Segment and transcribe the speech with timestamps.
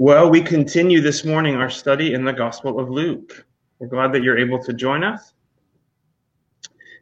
[0.00, 3.44] Well, we continue this morning our study in the Gospel of Luke.
[3.80, 5.32] We're glad that you're able to join us.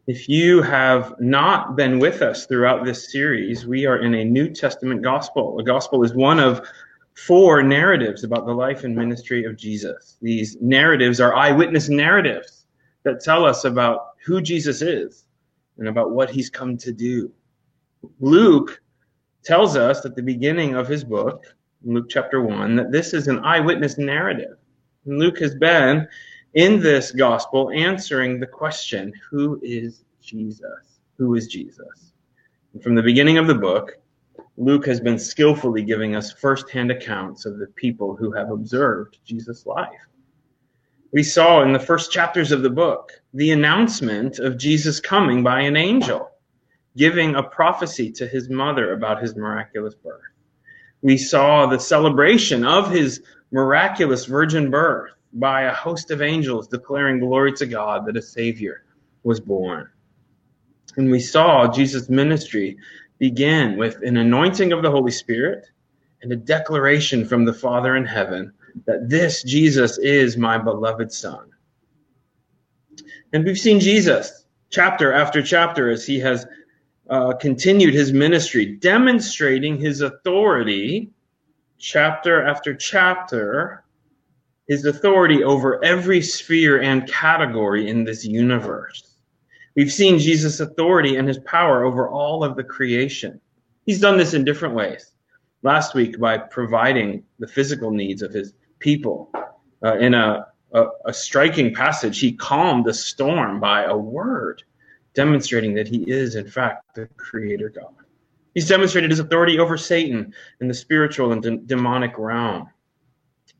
[0.06, 4.48] If you have not been with us throughout this series, we are in a New
[4.48, 5.58] Testament gospel.
[5.58, 6.66] The gospel is one of
[7.12, 10.16] four narratives about the life and ministry of Jesus.
[10.22, 12.64] These narratives are eyewitness narratives
[13.02, 15.26] that tell us about who Jesus is
[15.76, 17.30] and about what he's come to do.
[18.20, 18.80] Luke
[19.44, 21.44] tells us at the beginning of his book
[21.86, 24.56] Luke chapter 1, that this is an eyewitness narrative.
[25.04, 26.08] And Luke has been
[26.54, 30.98] in this gospel answering the question who is Jesus?
[31.16, 32.12] Who is Jesus?
[32.74, 33.98] And from the beginning of the book,
[34.56, 39.64] Luke has been skillfully giving us firsthand accounts of the people who have observed Jesus'
[39.64, 40.08] life.
[41.12, 45.60] We saw in the first chapters of the book the announcement of Jesus coming by
[45.60, 46.32] an angel,
[46.96, 50.22] giving a prophecy to his mother about his miraculous birth
[51.02, 57.20] we saw the celebration of his miraculous virgin birth by a host of angels declaring
[57.20, 58.84] glory to God that a Savior
[59.22, 59.88] was born.
[60.96, 62.78] And we saw Jesus' ministry
[63.18, 65.66] begin with an anointing of the Holy Spirit
[66.22, 68.52] and a declaration from the Father in heaven
[68.86, 71.50] that this Jesus is my beloved Son.
[73.32, 76.46] And we've seen Jesus chapter after chapter as he has
[77.08, 81.10] uh, continued his ministry, demonstrating his authority,
[81.78, 83.84] chapter after chapter,
[84.68, 89.16] his authority over every sphere and category in this universe.
[89.76, 93.40] We've seen Jesus' authority and his power over all of the creation.
[93.84, 95.12] He's done this in different ways.
[95.62, 99.30] Last week, by providing the physical needs of his people.
[99.84, 104.62] Uh, in a, a, a striking passage, he calmed a storm by a word
[105.16, 107.94] demonstrating that he is, in fact, the creator God.
[108.54, 112.68] He's demonstrated his authority over Satan in the spiritual and de- demonic realm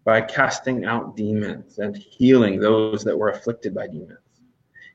[0.05, 4.19] by casting out demons and healing those that were afflicted by demons.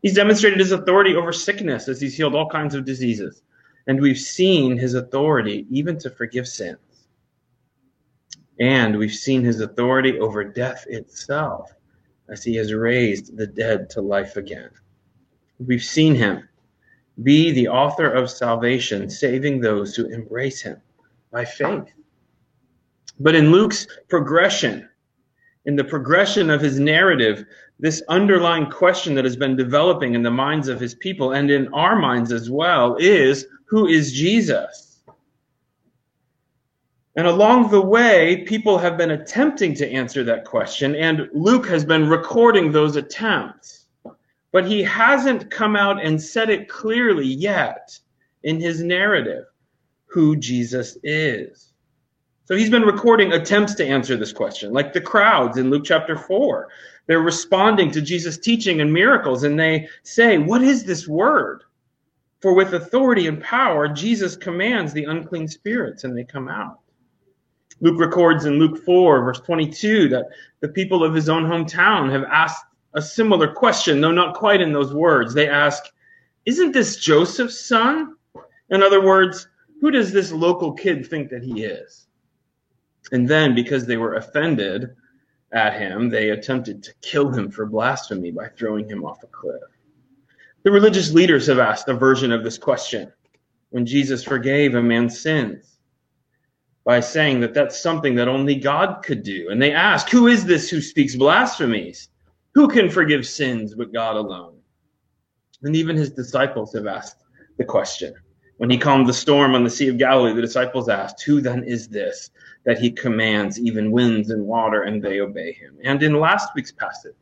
[0.02, 3.44] He's demonstrated his authority over sickness as he's healed all kinds of diseases.
[3.88, 7.08] And we've seen his authority even to forgive sins.
[8.60, 11.74] And we've seen his authority over death itself
[12.30, 14.70] as he has raised the dead to life again.
[15.60, 16.48] We've seen him
[17.24, 20.82] be the author of salvation, saving those who embrace him
[21.32, 21.92] by faith.
[23.20, 24.90] But in Luke's progression,
[25.66, 27.46] in the progression of his narrative,
[27.80, 31.68] this underlying question that has been developing in the minds of his people and in
[31.74, 35.04] our minds as well is who is Jesus?
[37.16, 41.84] And along the way, people have been attempting to answer that question, and Luke has
[41.84, 43.81] been recording those attempts
[44.52, 47.98] but he hasn't come out and said it clearly yet
[48.44, 49.46] in his narrative
[50.06, 51.72] who Jesus is.
[52.46, 56.18] So he's been recording attempts to answer this question, like the crowds in Luke chapter
[56.18, 56.68] 4.
[57.08, 61.64] They're responding to Jesus' teaching and miracles, and they say, What is this word?
[62.42, 66.80] For with authority and power, Jesus commands the unclean spirits, and they come out.
[67.80, 70.26] Luke records in Luke 4, verse 22, that
[70.60, 74.74] the people of his own hometown have asked a similar question, though not quite in
[74.74, 75.34] those words.
[75.34, 75.84] They ask,
[76.46, 78.16] Isn't this Joseph's son?
[78.70, 79.48] In other words,
[79.80, 82.08] who does this local kid think that he is?
[83.12, 84.96] And then, because they were offended
[85.52, 89.62] at him, they attempted to kill him for blasphemy by throwing him off a cliff.
[90.64, 93.12] The religious leaders have asked a version of this question
[93.72, 95.80] when Jesus forgave a man's sins
[96.84, 99.50] by saying that that's something that only God could do.
[99.50, 102.10] And they ask, Who is this who speaks blasphemies?
[102.54, 104.58] Who can forgive sins but God alone?
[105.64, 107.24] And even his disciples have asked
[107.58, 108.14] the question.
[108.58, 111.64] When he calmed the storm on the Sea of Galilee, the disciples asked, Who then
[111.64, 112.30] is this
[112.64, 115.78] that he commands even winds and water and they obey him?
[115.84, 117.16] And in last week's passage,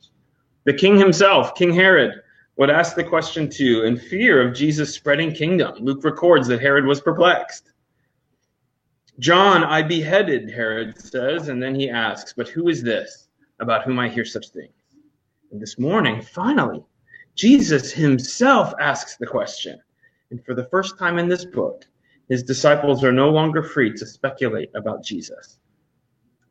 [0.65, 2.21] the king himself, King Herod,
[2.57, 5.75] would ask the question too in fear of Jesus' spreading kingdom.
[5.79, 7.71] Luke records that Herod was perplexed.
[9.19, 13.29] John, I beheaded, Herod says, and then he asks, But who is this
[13.59, 14.73] about whom I hear such things?
[15.51, 16.83] And this morning, finally,
[17.35, 19.79] Jesus himself asks the question.
[20.29, 21.85] And for the first time in this book,
[22.27, 25.57] his disciples are no longer free to speculate about Jesus.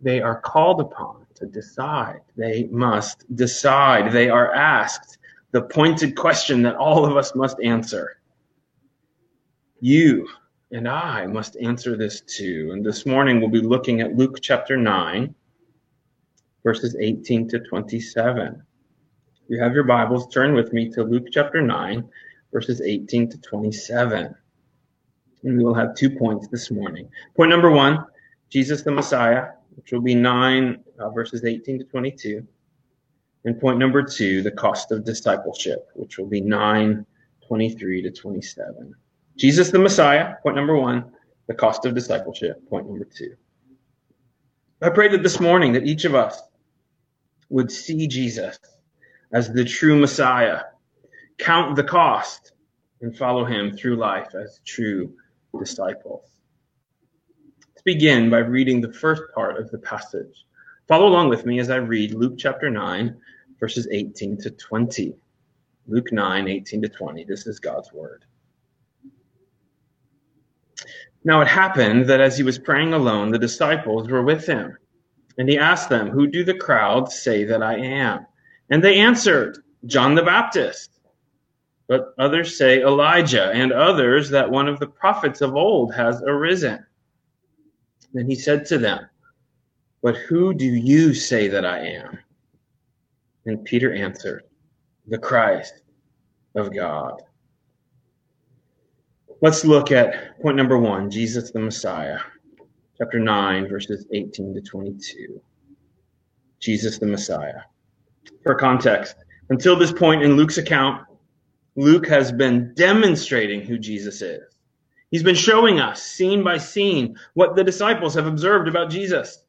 [0.00, 2.20] They are called upon to decide.
[2.36, 4.10] They must decide.
[4.10, 5.18] They are asked
[5.52, 8.20] the pointed question that all of us must answer.
[9.80, 10.28] You
[10.72, 12.70] and I must answer this too.
[12.72, 15.32] And this morning we'll be looking at Luke chapter 9,
[16.64, 18.64] verses 18 to 27
[19.48, 22.06] you have your Bibles, turn with me to Luke chapter 9,
[22.52, 24.34] verses 18 to 27.
[25.42, 27.08] And we will have two points this morning.
[27.34, 28.04] Point number one
[28.50, 32.46] Jesus the Messiah, which will be 9 uh, verses 18 to 22.
[33.46, 37.06] And point number two, the cost of discipleship, which will be 9
[37.46, 38.94] 23 to 27.
[39.36, 41.10] Jesus the Messiah, point number one,
[41.46, 43.34] the cost of discipleship, point number two.
[44.82, 46.42] I pray that this morning that each of us
[47.48, 48.58] would see Jesus
[49.32, 50.62] as the true Messiah,
[51.38, 52.52] count the cost,
[53.00, 55.12] and follow him through life as true
[55.58, 56.24] disciples.
[57.60, 60.44] Let's begin by reading the first part of the passage.
[60.88, 63.16] Follow along with me as I read Luke chapter 9,
[63.60, 65.14] verses 18 to 20.
[65.86, 67.24] Luke 9, 18 to 20.
[67.24, 68.24] This is God's word.
[71.24, 74.76] Now it happened that as he was praying alone, the disciples were with him.
[75.36, 78.26] And he asked them, Who do the crowds say that I am?
[78.70, 80.90] And they answered, John the Baptist.
[81.86, 86.84] But others say Elijah, and others that one of the prophets of old has arisen.
[88.12, 89.08] Then he said to them,
[90.02, 92.18] But who do you say that I am?
[93.46, 94.44] And Peter answered,
[95.06, 95.80] The Christ
[96.54, 97.22] of God.
[99.40, 102.18] Let's look at point number one Jesus the Messiah,
[102.98, 105.40] chapter 9, verses 18 to 22.
[106.60, 107.60] Jesus the Messiah.
[108.42, 109.16] For context,
[109.50, 111.04] until this point in Luke's account,
[111.76, 114.42] Luke has been demonstrating who Jesus is.
[115.10, 119.44] He's been showing us, scene by scene, what the disciples have observed about Jesus.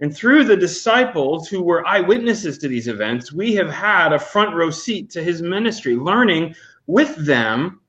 [0.00, 4.54] And through the disciples who were eyewitnesses to these events, we have had a front
[4.54, 6.54] row seat to his ministry, learning
[6.86, 7.80] with them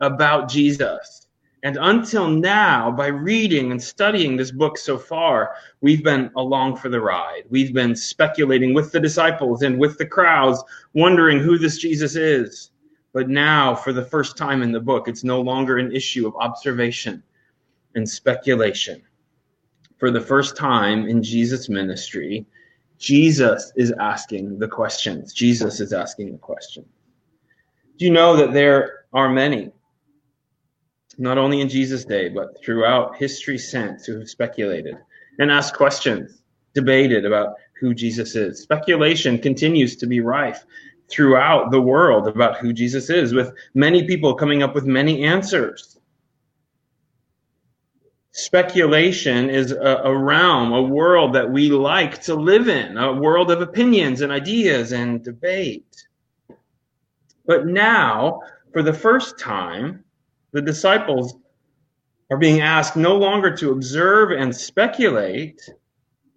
[0.00, 1.23] about Jesus.
[1.64, 6.90] And until now, by reading and studying this book so far, we've been along for
[6.90, 7.44] the ride.
[7.48, 10.62] We've been speculating with the disciples and with the crowds,
[10.92, 12.70] wondering who this Jesus is.
[13.14, 16.36] But now, for the first time in the book, it's no longer an issue of
[16.36, 17.22] observation
[17.94, 19.00] and speculation.
[19.96, 22.44] For the first time in Jesus' ministry,
[22.98, 25.32] Jesus is asking the questions.
[25.32, 26.84] Jesus is asking the question.
[27.96, 29.70] Do you know that there are many
[31.18, 34.96] not only in Jesus' day, but throughout history since, who have speculated
[35.38, 36.42] and asked questions,
[36.74, 38.60] debated about who Jesus is.
[38.60, 40.64] Speculation continues to be rife
[41.08, 45.98] throughout the world about who Jesus is, with many people coming up with many answers.
[48.32, 53.50] Speculation is a, a realm, a world that we like to live in, a world
[53.50, 56.06] of opinions and ideas and debate.
[57.46, 58.40] But now,
[58.72, 60.03] for the first time,
[60.54, 61.36] the disciples
[62.30, 65.60] are being asked no longer to observe and speculate.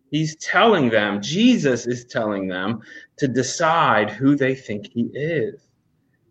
[0.10, 2.82] He's telling them, Jesus is telling them
[3.18, 5.62] to decide who they think he is.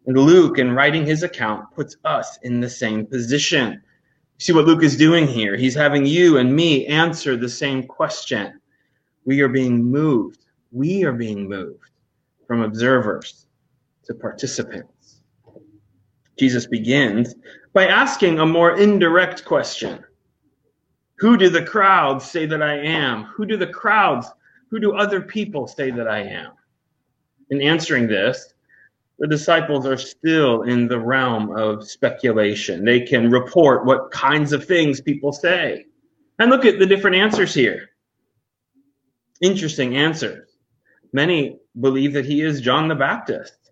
[0.06, 3.80] And Luke, in writing his account, puts us in the same position.
[4.38, 5.56] See what Luke is doing here?
[5.56, 8.60] He's having you and me answer the same question.
[9.24, 10.44] We are being moved.
[10.72, 11.90] We are being moved
[12.48, 13.46] from observers
[14.06, 14.95] to participants.
[16.38, 17.34] Jesus begins
[17.72, 20.04] by asking a more indirect question.
[21.18, 23.24] Who do the crowds say that I am?
[23.24, 24.26] Who do the crowds,
[24.70, 26.52] who do other people say that I am?
[27.50, 28.52] In answering this,
[29.18, 32.84] the disciples are still in the realm of speculation.
[32.84, 35.86] They can report what kinds of things people say.
[36.38, 37.88] And look at the different answers here.
[39.40, 40.50] Interesting answers.
[41.14, 43.65] Many believe that he is John the Baptist.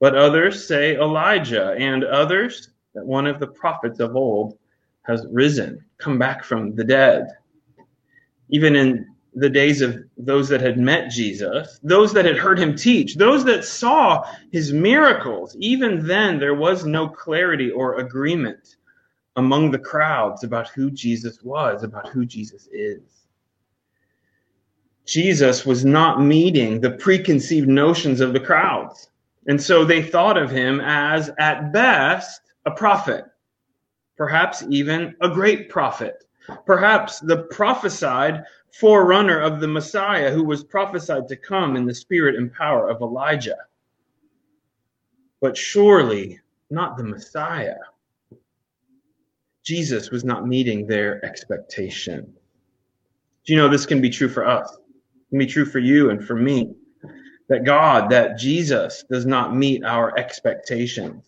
[0.00, 4.58] But others say Elijah, and others that one of the prophets of old
[5.02, 7.28] has risen, come back from the dead.
[8.48, 12.76] Even in the days of those that had met Jesus, those that had heard him
[12.76, 18.76] teach, those that saw his miracles, even then there was no clarity or agreement
[19.36, 23.02] among the crowds about who Jesus was, about who Jesus is.
[25.04, 29.10] Jesus was not meeting the preconceived notions of the crowds.
[29.46, 33.24] And so they thought of him as, at best, a prophet,
[34.16, 36.24] perhaps even a great prophet,
[36.64, 42.36] perhaps the prophesied forerunner of the Messiah who was prophesied to come in the spirit
[42.36, 43.58] and power of Elijah.
[45.40, 47.76] But surely not the Messiah.
[49.62, 52.34] Jesus was not meeting their expectation.
[53.44, 54.70] Do you know this can be true for us?
[54.72, 56.74] It can be true for you and for me
[57.48, 61.24] that God, that Jesus does not meet our expectations.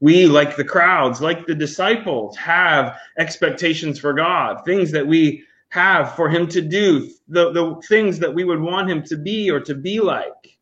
[0.00, 6.14] We, like the crowds, like the disciples, have expectations for God, things that we have
[6.14, 9.60] for him to do, the, the things that we would want him to be or
[9.60, 10.58] to be like.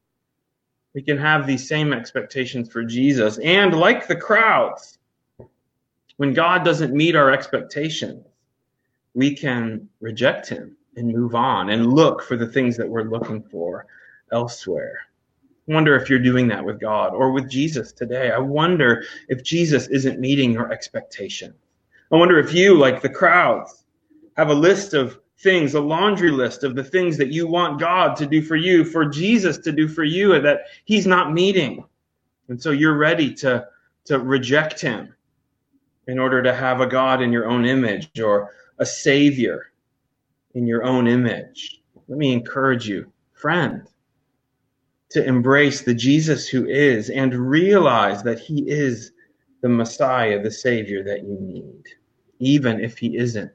[0.95, 3.39] We can have these same expectations for Jesus.
[3.39, 4.99] And like the crowds,
[6.17, 8.25] when God doesn't meet our expectations,
[9.15, 13.43] we can reject him and move on and look for the things that we're looking
[13.43, 13.87] for
[14.35, 14.99] elsewhere.
[15.69, 18.31] I wonder if you're doing that with God or with Jesus today.
[18.31, 21.55] I wonder if Jesus isn't meeting your expectation.
[22.13, 23.85] I wonder if you, like the crowds,
[24.37, 28.17] have a list of things, a laundry list of the things that you want God
[28.17, 31.85] to do for you, for Jesus to do for you, that He's not meeting.
[32.49, 33.67] And so you're ready to,
[34.07, 35.15] to reject Him
[36.07, 39.73] in order to have a God in your own image or a Savior
[40.55, 41.81] in your own image.
[42.09, 43.89] Let me encourage you, friend,
[45.11, 49.13] to embrace the Jesus who is and realize that He is
[49.63, 51.85] the Messiah, the Savior that you need,
[52.39, 53.53] even if He isn't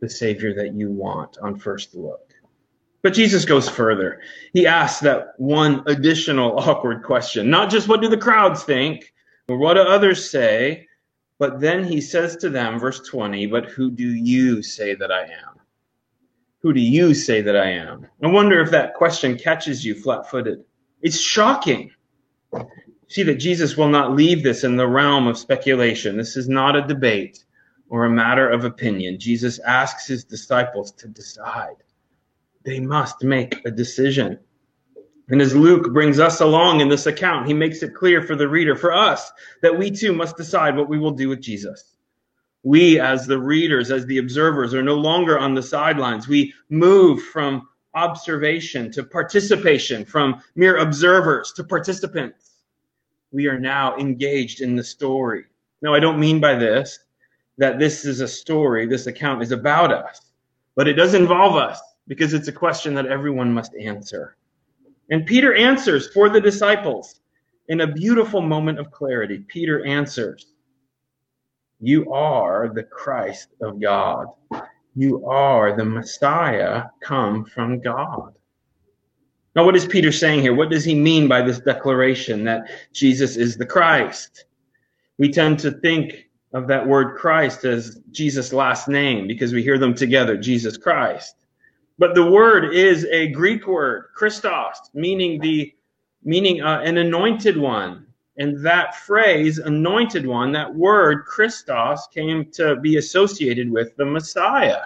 [0.00, 2.32] the Savior that you want on first look.
[3.02, 4.20] But Jesus goes further.
[4.52, 9.12] He asks that one additional awkward question, not just what do the crowds think
[9.48, 10.86] or what do others say,
[11.38, 15.22] but then he says to them, verse 20, but who do you say that I
[15.22, 15.60] am?
[16.60, 18.08] Who do you say that I am?
[18.22, 20.64] I wonder if that question catches you flat footed.
[21.02, 21.90] It's shocking.
[23.08, 26.16] See that Jesus will not leave this in the realm of speculation.
[26.16, 27.44] This is not a debate
[27.88, 29.18] or a matter of opinion.
[29.18, 31.76] Jesus asks his disciples to decide.
[32.64, 34.38] They must make a decision.
[35.30, 38.48] And as Luke brings us along in this account, he makes it clear for the
[38.48, 39.30] reader, for us,
[39.62, 41.96] that we too must decide what we will do with Jesus.
[42.62, 46.28] We, as the readers, as the observers, are no longer on the sidelines.
[46.28, 52.52] We move from observation to participation, from mere observers to participants.
[53.32, 55.44] We are now engaged in the story.
[55.82, 56.98] Now, I don't mean by this
[57.58, 60.32] that this is a story, this account is about us,
[60.76, 64.36] but it does involve us because it's a question that everyone must answer.
[65.10, 67.20] And Peter answers for the disciples
[67.68, 69.44] in a beautiful moment of clarity.
[69.48, 70.46] Peter answers,
[71.80, 74.26] You are the Christ of God.
[74.94, 78.34] You are the Messiah come from God.
[79.54, 80.54] Now, what is Peter saying here?
[80.54, 84.44] What does he mean by this declaration that Jesus is the Christ?
[85.18, 89.78] We tend to think of that word Christ as Jesus' last name because we hear
[89.78, 91.34] them together, Jesus Christ.
[91.98, 95.74] But the word is a Greek word, Christos, meaning the
[96.22, 98.06] meaning uh, an anointed one.
[98.38, 104.82] And that phrase, anointed one, that word Christos came to be associated with the Messiah.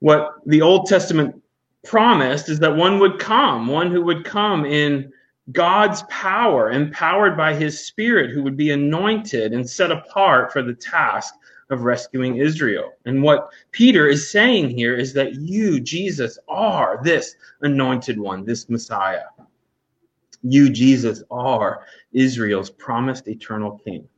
[0.00, 1.42] What the Old Testament
[1.84, 5.10] promised is that one would come, one who would come in
[5.52, 10.74] God's power, empowered by his spirit, who would be anointed and set apart for the
[10.74, 11.34] task
[11.70, 12.92] of rescuing Israel.
[13.06, 18.68] And what Peter is saying here is that you, Jesus, are this anointed one, this
[18.68, 19.24] Messiah.
[20.42, 24.08] You, Jesus, are Israel's promised eternal king,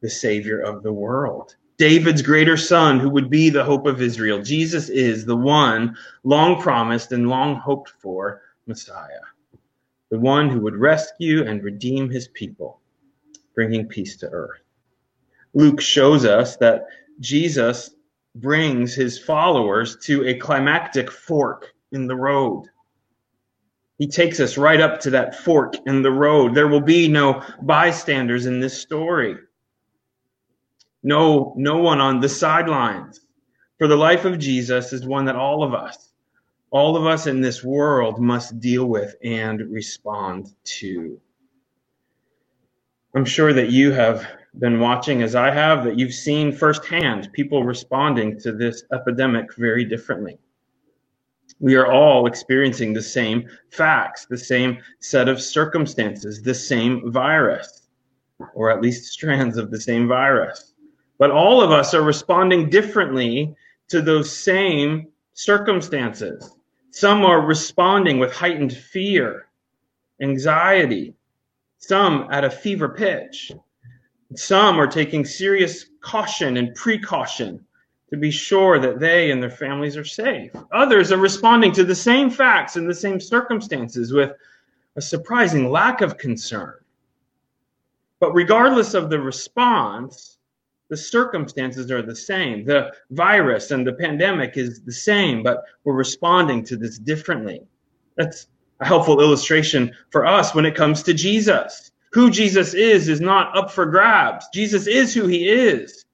[0.00, 1.56] the savior of the world.
[1.76, 4.42] David's greater son, who would be the hope of Israel.
[4.42, 9.20] Jesus is the one long promised and long hoped for Messiah
[10.10, 12.80] the one who would rescue and redeem his people,
[13.54, 14.60] bringing peace to earth.
[15.54, 16.86] Luke shows us that
[17.20, 17.90] Jesus
[18.34, 22.66] brings his followers to a climactic fork in the road.
[24.00, 26.56] He takes us right up to that fork in the road.
[26.56, 29.36] There will be no bystanders in this story.
[31.04, 33.20] No, no one on the sidelines.
[33.78, 36.10] For the life of Jesus is one that all of us
[36.70, 41.20] all of us in this world must deal with and respond to.
[43.14, 44.26] I'm sure that you have
[44.58, 49.84] been watching, as I have, that you've seen firsthand people responding to this epidemic very
[49.84, 50.38] differently.
[51.60, 57.86] We are all experiencing the same facts, the same set of circumstances, the same virus,
[58.54, 60.72] or at least strands of the same virus.
[61.18, 63.54] But all of us are responding differently
[63.88, 66.56] to those same circumstances.
[66.92, 69.46] Some are responding with heightened fear,
[70.22, 71.14] anxiety,
[71.76, 73.52] some at a fever pitch.
[74.34, 77.66] Some are taking serious caution and precaution
[78.10, 80.50] to be sure that they and their families are safe.
[80.72, 84.32] Others are responding to the same facts and the same circumstances with
[84.96, 86.74] a surprising lack of concern.
[88.18, 90.38] But regardless of the response,
[90.88, 92.64] the circumstances are the same.
[92.64, 97.62] The virus and the pandemic is the same, but we're responding to this differently.
[98.16, 98.48] That's
[98.80, 101.92] a helpful illustration for us when it comes to Jesus.
[102.12, 104.46] Who Jesus is is not up for grabs.
[104.52, 106.04] Jesus is who he is.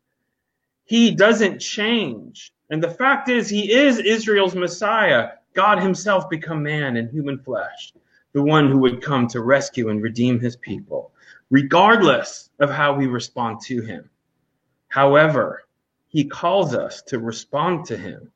[0.86, 2.52] He doesn't change.
[2.70, 7.92] And the fact is, he is Israel's Messiah, God himself become man in human flesh,
[8.32, 11.12] the one who would come to rescue and redeem his people,
[11.50, 14.08] regardless of how we respond to him.
[14.88, 15.64] However,
[16.08, 18.30] he calls us to respond to him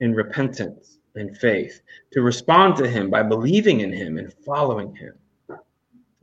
[0.00, 1.80] in repentance and faith,
[2.12, 5.14] to respond to him by believing in him and following him.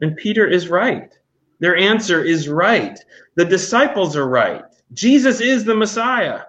[0.02, 1.18] And Peter is right.
[1.60, 3.00] Their answer is right.
[3.36, 4.67] The disciples are right.
[4.94, 6.42] Jesus is the Messiah.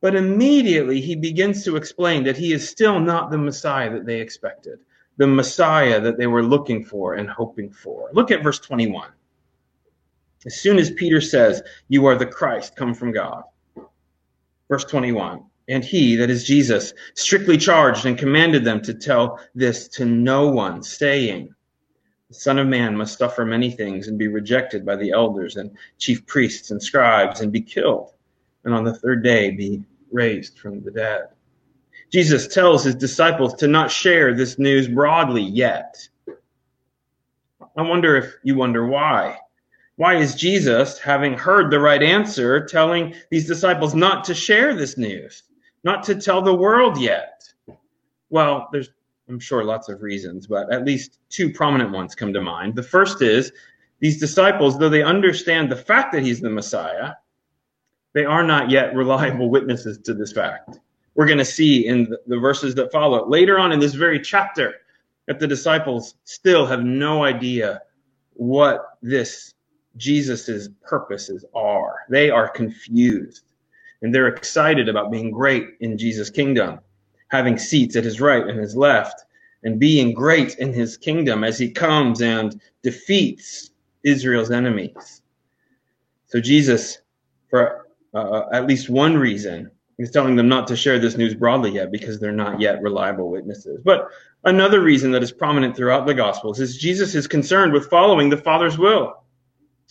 [0.00, 4.20] But immediately he begins to explain that he is still not the Messiah that they
[4.20, 4.78] expected,
[5.16, 8.10] the Messiah that they were looking for and hoping for.
[8.12, 9.10] Look at verse 21.
[10.44, 13.42] As soon as Peter says, You are the Christ, come from God.
[14.68, 15.44] Verse 21.
[15.68, 20.48] And he, that is Jesus, strictly charged and commanded them to tell this to no
[20.48, 21.52] one, saying,
[22.36, 26.26] Son of Man must suffer many things and be rejected by the elders and chief
[26.26, 28.12] priests and scribes and be killed,
[28.64, 31.28] and on the third day be raised from the dead.
[32.12, 36.08] Jesus tells his disciples to not share this news broadly yet.
[37.76, 39.38] I wonder if you wonder why.
[39.96, 44.98] Why is Jesus, having heard the right answer, telling these disciples not to share this
[44.98, 45.42] news,
[45.84, 47.42] not to tell the world yet?
[48.28, 48.90] Well, there's,
[49.28, 52.76] I'm sure, lots of reasons, but at least two prominent ones come to mind.
[52.76, 53.52] The first is
[53.98, 57.12] these disciples, though they understand the fact that he's the Messiah,
[58.12, 60.78] they are not yet reliable witnesses to this fact.
[61.14, 64.74] We're going to see in the, verses that follow later on in this very chapter
[65.26, 67.82] that the disciples still have no idea
[68.34, 69.54] what this
[69.96, 72.00] Jesus's purposes are.
[72.10, 73.42] They are confused
[74.02, 76.80] and they're excited about being great in Jesus' kingdom,
[77.28, 79.24] having seats at his right and his left,
[79.64, 83.70] and being great in his kingdom as he comes and defeats
[84.04, 85.22] Israel's enemies.
[86.26, 86.98] So Jesus,
[87.50, 89.70] for uh, at least one reason.
[89.98, 93.30] He's telling them not to share this news broadly yet because they're not yet reliable
[93.30, 93.80] witnesses.
[93.84, 94.08] But
[94.44, 98.36] another reason that is prominent throughout the Gospels is Jesus is concerned with following the
[98.36, 99.22] Father's will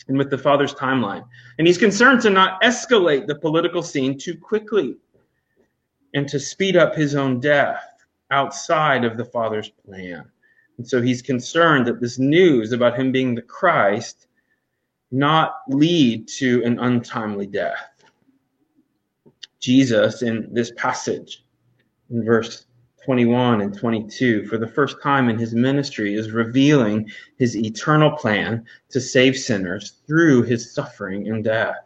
[0.08, 1.24] and with the Father's timeline.
[1.58, 4.96] And he's concerned to not escalate the political scene too quickly
[6.16, 7.84] and to speed up his own death
[8.32, 10.25] outside of the Father's plan.
[10.78, 14.28] And so he's concerned that this news about him being the Christ
[15.12, 18.04] not lead to an untimely death.
[19.60, 21.44] Jesus in this passage
[22.10, 22.66] in verse
[23.04, 28.66] 21 and 22 for the first time in his ministry is revealing his eternal plan
[28.90, 31.78] to save sinners through his suffering and death.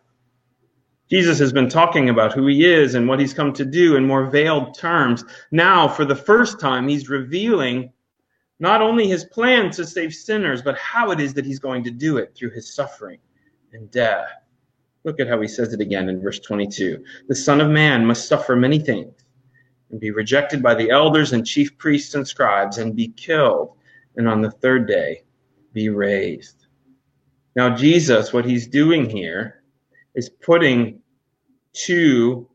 [1.10, 4.06] Jesus has been talking about who he is and what he's come to do in
[4.06, 5.24] more veiled terms.
[5.52, 7.91] Now, for the first time, he's revealing
[8.60, 11.91] not only his plan to save sinners, but how it is that he's going to
[11.91, 13.19] do it through his suffering
[13.74, 14.28] and death.
[15.04, 17.04] Look at how he says it again in verse 22.
[17.28, 19.13] The Son of Man must suffer many things
[19.89, 23.76] and be rejected by the elders and chief priests and scribes and be killed,
[24.15, 25.24] and on the third day
[25.74, 26.67] be raised.
[27.56, 29.59] Now, Jesus, what he's doing here
[30.15, 31.02] is putting
[31.74, 32.48] two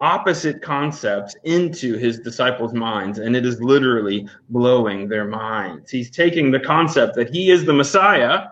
[0.00, 5.90] opposite concepts into his disciples' minds, and it is literally blowing their minds.
[5.90, 8.48] He's taking the concept that he is the Messiah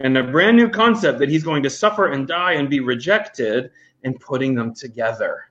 [0.00, 3.70] and a brand new concept that he's going to suffer and die and be rejected
[4.02, 5.44] and putting them together.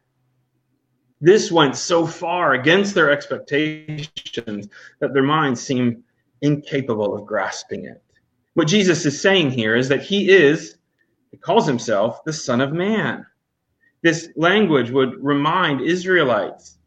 [1.22, 4.68] This went so far against their expectations
[5.00, 6.04] that their minds seem
[6.42, 8.04] incapable of grasping it.
[8.54, 10.76] What Jesus is saying here is that he is,
[11.34, 13.26] he calls himself the Son of Man.
[14.04, 16.78] This language would remind Israelites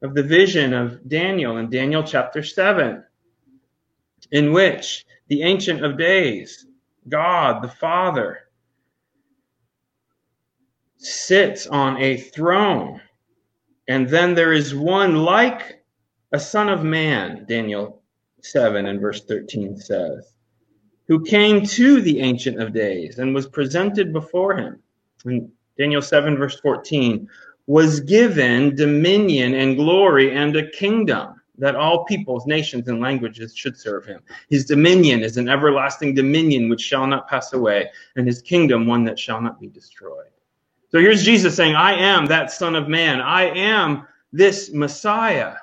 [0.00, 3.02] of the vision of Daniel in Daniel chapter 7,
[4.30, 6.66] in which the Ancient of Days
[7.08, 8.42] God the Father
[10.96, 13.00] sits on a throne.
[13.88, 15.82] And then there is one like
[16.30, 18.04] a son of man, Daniel
[18.40, 20.32] 7 and verse 13 says,
[21.10, 24.80] who came to the Ancient of Days and was presented before him.
[25.24, 27.28] In Daniel 7 verse 14,
[27.66, 33.76] was given dominion and glory and a kingdom that all peoples, nations, and languages should
[33.76, 34.20] serve him.
[34.50, 39.02] His dominion is an everlasting dominion which shall not pass away, and his kingdom one
[39.02, 40.30] that shall not be destroyed.
[40.92, 43.20] So here's Jesus saying, I am that Son of Man.
[43.20, 45.56] I am this Messiah.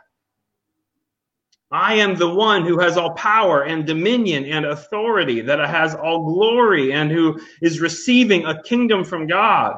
[1.72, 6.24] I am the one who has all power and dominion and authority, that has all
[6.24, 9.78] glory, and who is receiving a kingdom from God,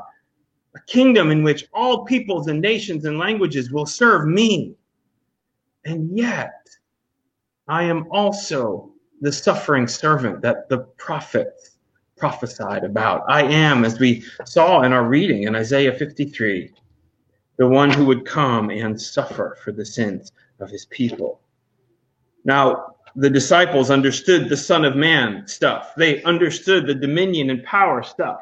[0.76, 4.76] a kingdom in which all peoples and nations and languages will serve me.
[5.84, 6.70] And yet,
[7.68, 11.78] I am also the suffering servant that the prophets
[12.18, 13.24] prophesied about.
[13.28, 16.72] I am, as we saw in our reading in Isaiah 53,
[17.58, 21.42] the one who would come and suffer for the sins of his people.
[22.46, 25.94] Now, the disciples understood the Son of Man stuff.
[25.96, 28.40] They understood the dominion and power stuff.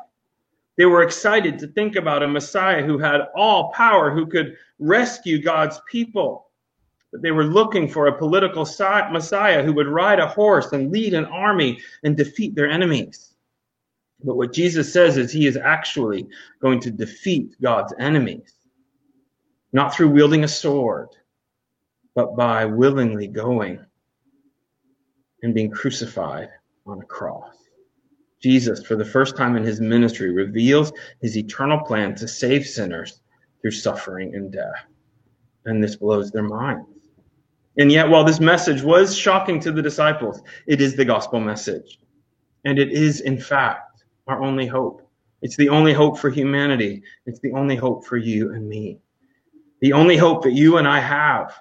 [0.78, 5.42] They were excited to think about a Messiah who had all power, who could rescue
[5.42, 6.52] God's people.
[7.12, 11.14] But they were looking for a political Messiah who would ride a horse and lead
[11.14, 13.34] an army and defeat their enemies.
[14.24, 16.28] But what Jesus says is he is actually
[16.62, 18.54] going to defeat God's enemies,
[19.74, 21.10] not through wielding a sword,
[22.14, 23.87] but by willingly going
[25.44, 26.50] and being crucified
[26.86, 27.56] on a cross.
[28.42, 33.22] Jesus, for the first time in his ministry, reveals his eternal plan to save sinners
[33.62, 34.86] through suffering and death.
[35.66, 36.88] And this blows their minds.
[37.78, 42.00] And yet, while this message was shocking to the disciples, it is the gospel message.
[42.66, 45.08] And it is, in fact, our only hope.
[45.42, 47.04] It's the only hope for humanity.
[47.26, 49.00] It's the only hope for you and me.
[49.82, 51.54] The only hope that you and I have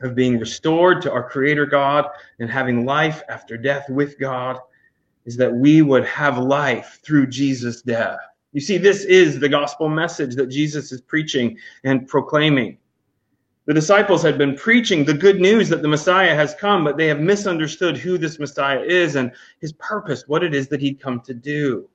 [0.00, 2.06] of being restored to our Creator God
[2.38, 4.58] and having life after death with God
[5.24, 8.18] is that we would have life through Jesus' death.
[8.52, 12.78] You see, this is the gospel message that Jesus is preaching and proclaiming.
[13.66, 17.06] The disciples had been preaching the good news that the Messiah has come, but they
[17.06, 21.20] have misunderstood who this Messiah is and his purpose, what it is that he'd come
[21.22, 21.88] to do.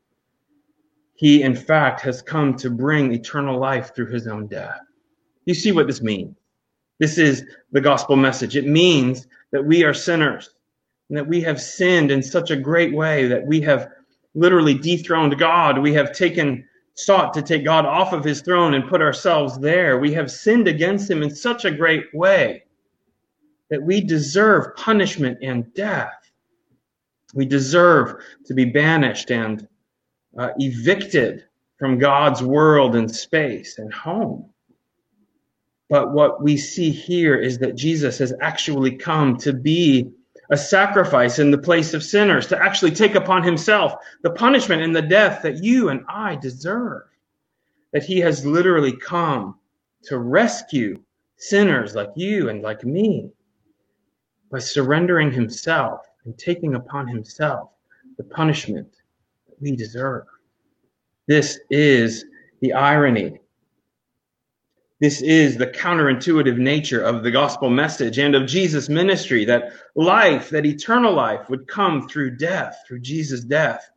[1.14, 4.80] He, in fact, has come to bring eternal life through his own death.
[5.46, 6.39] You see what this means?
[7.00, 8.56] This is the gospel message.
[8.56, 10.52] It means that we are sinners
[11.10, 13.90] and that we have sinned in such a great way that we have
[14.36, 15.80] literally dethroned God.
[15.80, 19.98] We have taken, sought to take God off of his throne and put ourselves there.
[19.98, 22.64] We have sinned against him in such a great way
[23.70, 26.32] that we deserve punishment and death.
[27.34, 29.68] We deserve to be banished and
[30.38, 31.46] uh, evicted
[31.78, 34.50] from God's world and space and home.
[35.90, 40.12] But what we see here is that Jesus has actually come to be
[40.52, 44.96] a sacrifice in the place of sinners, to actually take upon himself the punishment and
[44.96, 47.04] the death that you and I deserve.
[47.92, 49.56] That he has literally come
[50.04, 51.02] to rescue
[51.38, 53.32] sinners like you and like me
[54.52, 57.70] by surrendering himself and taking upon himself
[58.18, 58.92] the punishment
[59.48, 60.26] that we deserve.
[61.28, 62.26] This is
[62.62, 63.40] the irony
[65.00, 70.50] this is the counterintuitive nature of the gospel message and of Jesus' ministry that life,
[70.50, 73.90] that eternal life would come through death, through Jesus' death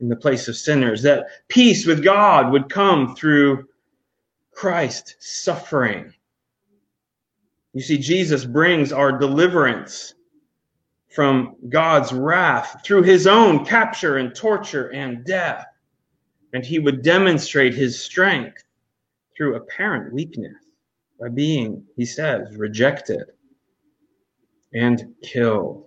[0.00, 3.68] in the place of sinners, that peace with God would come through
[4.52, 6.12] Christ suffering.
[7.72, 10.14] You see, Jesus brings our deliverance
[11.08, 15.66] from God's wrath through his own capture and torture and death.
[16.52, 18.62] And he would demonstrate his strength
[19.40, 20.52] through apparent weakness
[21.18, 23.22] by being, he says, rejected
[24.74, 25.86] and killed.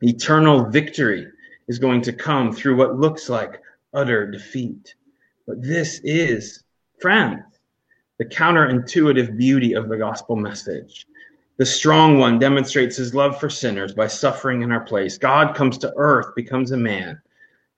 [0.00, 1.28] Eternal victory
[1.68, 3.62] is going to come through what looks like
[3.94, 4.92] utter defeat.
[5.46, 6.64] But this is,
[7.00, 7.44] friends,
[8.18, 11.06] the counterintuitive beauty of the gospel message.
[11.58, 15.16] The strong one demonstrates his love for sinners by suffering in our place.
[15.16, 17.22] God comes to earth, becomes a man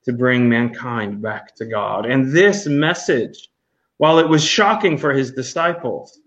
[0.04, 2.06] to bring mankind back to God.
[2.06, 3.50] And this message
[4.04, 6.20] while it was shocking for his disciples,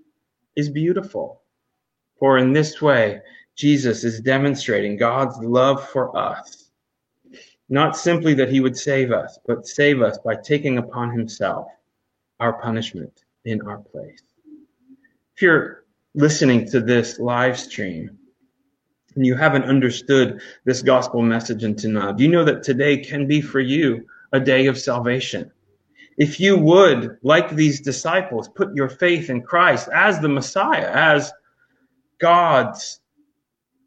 [0.55, 1.43] is beautiful.
[2.17, 3.21] For in this way,
[3.55, 6.71] Jesus is demonstrating God's love for us.
[7.69, 11.67] Not simply that he would save us, but save us by taking upon himself
[12.39, 14.23] our punishment in our place.
[15.35, 15.83] If you're
[16.15, 18.17] listening to this live stream
[19.13, 23.27] and you haven't understood this gospel message until now, do you know that today can
[23.27, 25.51] be for you a day of salvation?
[26.17, 31.31] If you would, like these disciples, put your faith in Christ as the Messiah, as
[32.19, 32.99] God's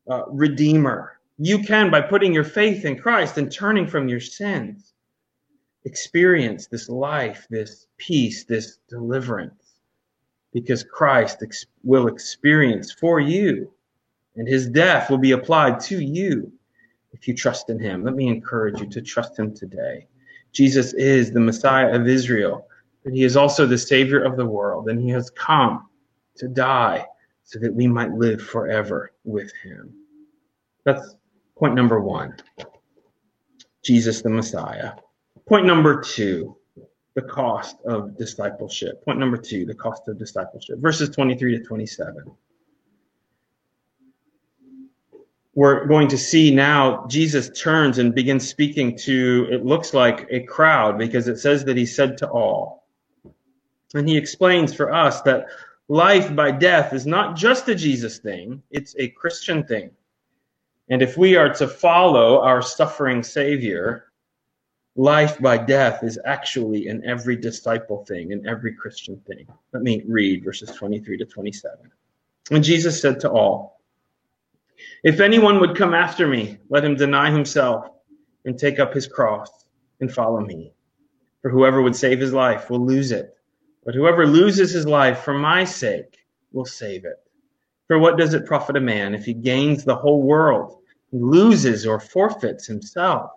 [0.08, 4.92] uh, Redeemer, you can, by putting your faith in Christ and turning from your sins,
[5.84, 9.74] experience this life, this peace, this deliverance,
[10.52, 13.72] because Christ ex- will experience for you,
[14.36, 16.52] and his death will be applied to you
[17.12, 18.04] if you trust in him.
[18.04, 20.06] Let me encourage you to trust him today.
[20.52, 22.66] Jesus is the Messiah of Israel,
[23.04, 25.88] but he is also the Savior of the world, and he has come
[26.36, 27.06] to die
[27.44, 29.92] so that we might live forever with him.
[30.84, 31.16] That's
[31.56, 32.36] point number one
[33.82, 34.92] Jesus the Messiah.
[35.48, 36.56] Point number two
[37.14, 39.04] the cost of discipleship.
[39.04, 40.78] Point number two the cost of discipleship.
[40.78, 42.24] Verses 23 to 27.
[45.60, 50.40] We're going to see now Jesus turns and begins speaking to, it looks like a
[50.44, 52.86] crowd because it says that he said to all.
[53.92, 55.48] And he explains for us that
[55.88, 59.90] life by death is not just a Jesus thing, it's a Christian thing.
[60.88, 64.10] And if we are to follow our suffering Savior,
[64.96, 69.46] life by death is actually an every disciple thing, in every Christian thing.
[69.74, 71.78] Let me read verses 23 to 27.
[72.50, 73.79] And Jesus said to all,
[75.02, 77.86] If anyone would come after me, let him deny himself
[78.44, 79.50] and take up his cross
[80.00, 80.72] and follow me.
[81.42, 83.34] For whoever would save his life will lose it,
[83.84, 86.18] but whoever loses his life for my sake
[86.52, 87.16] will save it.
[87.86, 90.78] For what does it profit a man if he gains the whole world,
[91.12, 93.30] and loses or forfeits himself?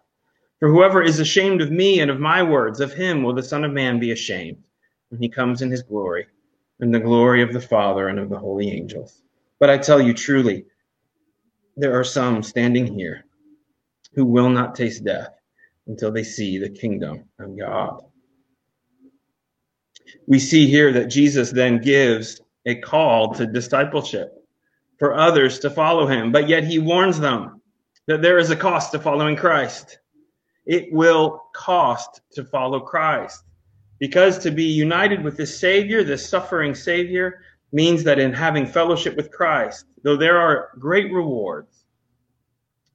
[0.60, 3.64] For whoever is ashamed of me and of my words, of him will the Son
[3.64, 4.64] of Man be ashamed
[5.10, 6.28] when he comes in his glory,
[6.80, 9.22] and the glory of the Father and of the holy angels.
[9.60, 10.66] But I tell you truly,
[11.76, 13.26] there are some standing here
[14.14, 15.30] who will not taste death
[15.88, 18.02] until they see the kingdom of God.
[20.28, 24.32] We see here that Jesus then gives a call to discipleship
[25.00, 27.62] for others to follow him, but yet he warns them
[28.08, 30.00] that there is a cost to following Christ.
[30.66, 33.44] It will cost to follow Christ.
[34.00, 37.42] Because to be united with this Savior, this suffering Savior,
[37.74, 41.86] means that in having fellowship with Christ, though there are great rewards,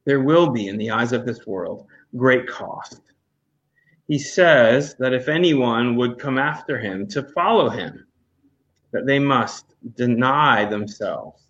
[0.05, 1.87] there will be, in the eyes of this world,
[2.17, 3.01] great cost.
[4.07, 8.07] He says that if anyone would come after him to follow him,
[8.93, 11.43] that they must deny themselves,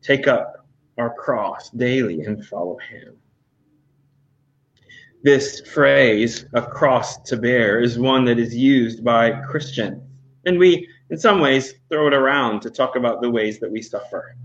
[0.00, 3.16] take up our cross daily and follow him
[5.22, 10.02] this phrase, a cross to bear, is one that is used by Christians.
[10.46, 13.82] And we, in some ways, throw it around to talk about the ways that we
[13.82, 14.36] suffer.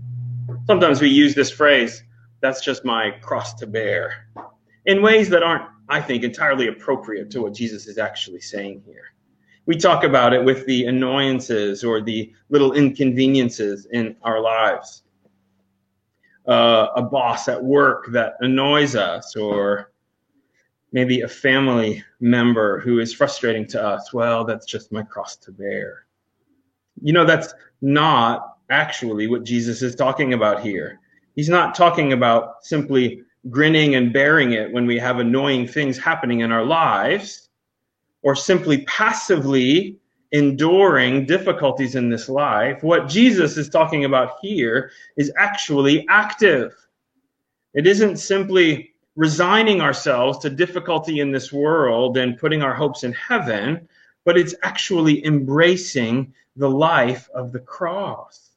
[0.66, 2.02] Sometimes we use this phrase,
[2.40, 4.28] that's just my cross to bear,
[4.86, 9.12] in ways that aren't, I think, entirely appropriate to what Jesus is actually saying here.
[9.66, 15.02] We talk about it with the annoyances or the little inconveniences in our lives.
[16.46, 19.92] Uh, a boss at work that annoys us, or
[20.92, 24.12] maybe a family member who is frustrating to us.
[24.12, 26.03] Well, that's just my cross to bear.
[27.02, 31.00] You know, that's not actually what Jesus is talking about here.
[31.34, 36.40] He's not talking about simply grinning and bearing it when we have annoying things happening
[36.40, 37.48] in our lives
[38.22, 39.98] or simply passively
[40.32, 42.82] enduring difficulties in this life.
[42.82, 46.74] What Jesus is talking about here is actually active.
[47.74, 53.12] It isn't simply resigning ourselves to difficulty in this world and putting our hopes in
[53.12, 53.88] heaven,
[54.24, 58.50] but it's actually embracing the life of the cross.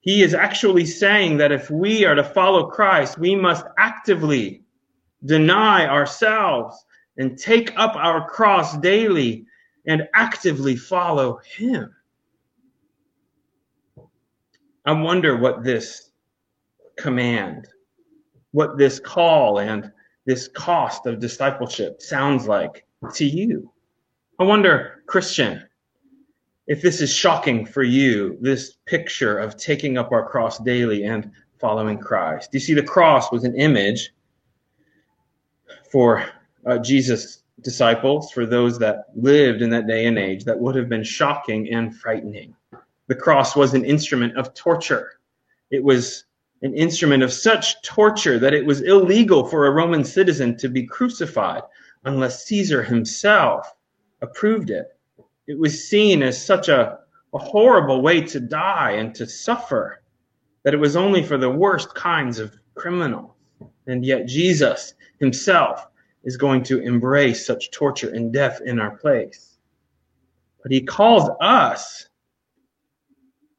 [0.00, 4.62] He is actually saying that if we are to follow Christ, we must actively
[5.24, 6.84] deny ourselves
[7.16, 9.46] and take up our cross daily
[9.86, 11.92] and actively follow Him.
[14.84, 16.10] I wonder what this
[16.96, 17.66] command
[18.56, 19.92] what this call and
[20.24, 23.70] this cost of discipleship sounds like to you.
[24.38, 25.62] I wonder, Christian,
[26.66, 31.30] if this is shocking for you, this picture of taking up our cross daily and
[31.58, 32.50] following Christ.
[32.52, 34.12] You see, the cross was an image
[35.90, 36.24] for
[36.66, 40.88] uh, Jesus' disciples, for those that lived in that day and age, that would have
[40.88, 42.54] been shocking and frightening.
[43.06, 45.20] The cross was an instrument of torture.
[45.70, 46.24] It was
[46.62, 50.84] an instrument of such torture that it was illegal for a Roman citizen to be
[50.84, 51.62] crucified
[52.04, 53.74] unless Caesar himself
[54.22, 54.95] approved it.
[55.46, 56.98] It was seen as such a,
[57.32, 60.02] a horrible way to die and to suffer
[60.64, 63.30] that it was only for the worst kinds of criminals.
[63.86, 65.86] And yet Jesus himself
[66.24, 69.58] is going to embrace such torture and death in our place.
[70.62, 72.08] But he calls us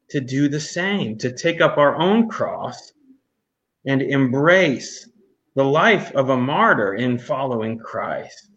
[0.10, 2.91] to do the same, to take up our own cross
[3.86, 5.10] and embrace
[5.56, 8.50] the life of a martyr in following Christ.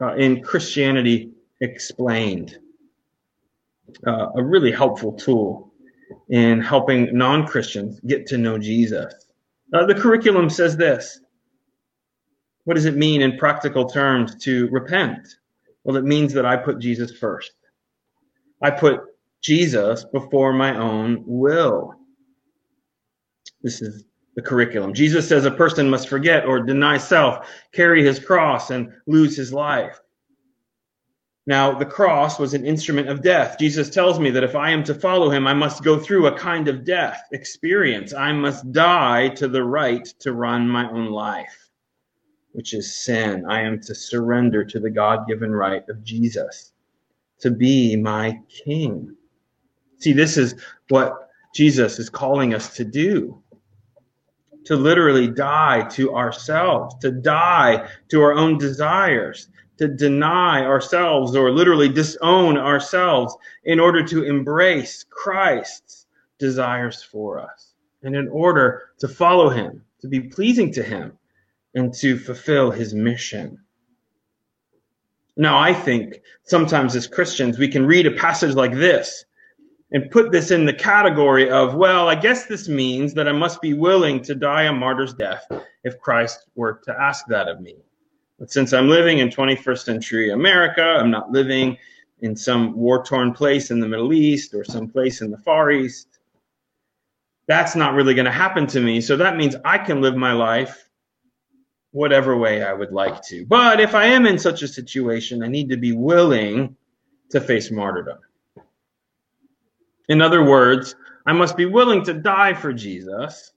[0.00, 2.58] Uh, in Christianity Explained,
[4.04, 5.72] uh, a really helpful tool
[6.28, 9.14] in helping non Christians get to know Jesus.
[9.72, 11.20] Uh, the curriculum says this
[12.64, 15.36] What does it mean in practical terms to repent?
[15.84, 17.52] Well, it means that I put Jesus first.
[18.60, 19.02] I put
[19.40, 21.94] Jesus before my own will.
[23.62, 24.02] This is
[24.34, 24.94] the curriculum.
[24.94, 29.52] Jesus says a person must forget or deny self, carry his cross, and lose his
[29.52, 30.00] life.
[31.44, 33.56] Now, the cross was an instrument of death.
[33.58, 36.38] Jesus tells me that if I am to follow him, I must go through a
[36.38, 38.14] kind of death experience.
[38.14, 41.70] I must die to the right to run my own life,
[42.52, 43.44] which is sin.
[43.48, 46.72] I am to surrender to the God given right of Jesus
[47.40, 49.16] to be my king.
[49.98, 50.54] See, this is
[50.88, 53.41] what Jesus is calling us to do.
[54.64, 59.48] To literally die to ourselves, to die to our own desires,
[59.78, 66.06] to deny ourselves or literally disown ourselves in order to embrace Christ's
[66.38, 71.18] desires for us and in order to follow him, to be pleasing to him,
[71.74, 73.58] and to fulfill his mission.
[75.36, 79.24] Now, I think sometimes as Christians, we can read a passage like this
[79.92, 83.60] and put this in the category of, well, I guess this means that I must
[83.60, 85.46] be willing to die a martyr's death
[85.84, 87.76] if Christ were to ask that of me.
[88.38, 91.76] But since I'm living in 21st century America, I'm not living
[92.20, 95.70] in some war torn place in the Middle East or some place in the Far
[95.70, 96.18] East.
[97.46, 99.00] That's not really going to happen to me.
[99.00, 100.88] So that means I can live my life
[101.90, 103.44] whatever way I would like to.
[103.44, 106.74] But if I am in such a situation, I need to be willing
[107.30, 108.18] to face martyrdom.
[110.08, 110.94] In other words,
[111.26, 113.52] I must be willing to die for Jesus,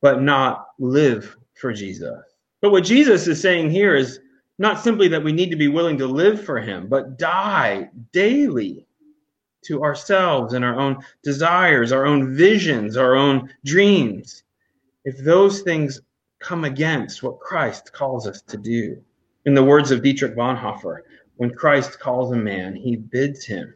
[0.00, 2.20] but not live for Jesus.
[2.60, 4.20] But what Jesus is saying here is
[4.58, 8.86] not simply that we need to be willing to live for him, but die daily
[9.64, 14.42] to ourselves and our own desires, our own visions, our own dreams.
[15.04, 16.00] If those things
[16.42, 19.00] come against what Christ calls us to do.
[19.46, 21.02] In the words of Dietrich Bonhoeffer,
[21.36, 23.74] when Christ calls a man, he bids him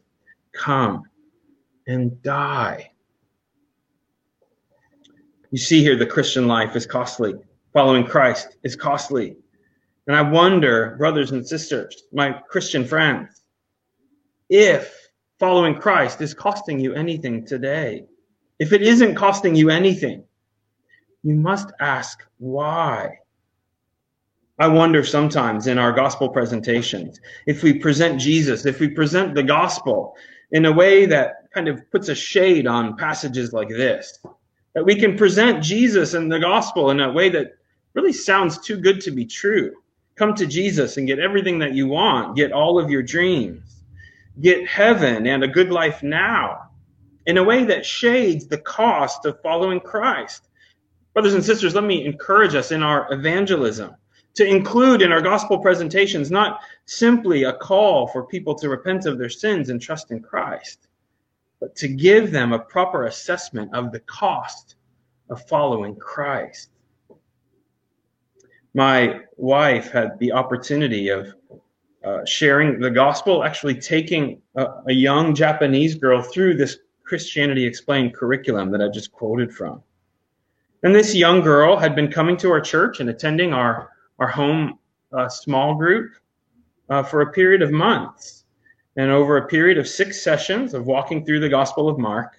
[0.53, 1.05] come
[1.87, 2.91] and die.
[5.51, 7.35] You see here, the Christian life is costly.
[7.73, 9.37] Following Christ is costly.
[10.07, 13.43] And I wonder, brothers and sisters, my Christian friends,
[14.49, 18.05] if following Christ is costing you anything today,
[18.59, 20.25] if it isn't costing you anything,
[21.23, 23.19] you must ask why.
[24.59, 29.43] I wonder sometimes in our gospel presentations, if we present Jesus, if we present the
[29.43, 30.17] gospel
[30.53, 34.19] in a way that kind of puts a shade on passages like this,
[34.75, 37.57] that we can present Jesus and the gospel in a way that
[37.95, 39.73] really sounds too good to be true.
[40.17, 43.83] Come to Jesus and get everything that you want, get all of your dreams,
[44.43, 46.69] get heaven and a good life now
[47.25, 50.49] in a way that shades the cost of following Christ.
[51.15, 53.95] Brothers and sisters, let me encourage us in our evangelism
[54.35, 59.17] to include in our gospel presentations not simply a call for people to repent of
[59.17, 60.86] their sins and trust in Christ,
[61.61, 64.77] but to give them a proper assessment of the cost
[65.31, 66.71] of following Christ.
[68.75, 71.35] My wife had the opportunity of
[72.05, 78.15] uh, sharing the gospel, actually taking a, a young Japanese girl through this Christianity Explained
[78.15, 79.83] curriculum that I just quoted from.
[80.83, 84.79] And this young girl had been coming to our church and attending our, our home
[85.13, 86.13] uh, small group
[86.91, 88.45] uh, for a period of months.
[88.97, 92.37] And over a period of six sessions of walking through the Gospel of Mark,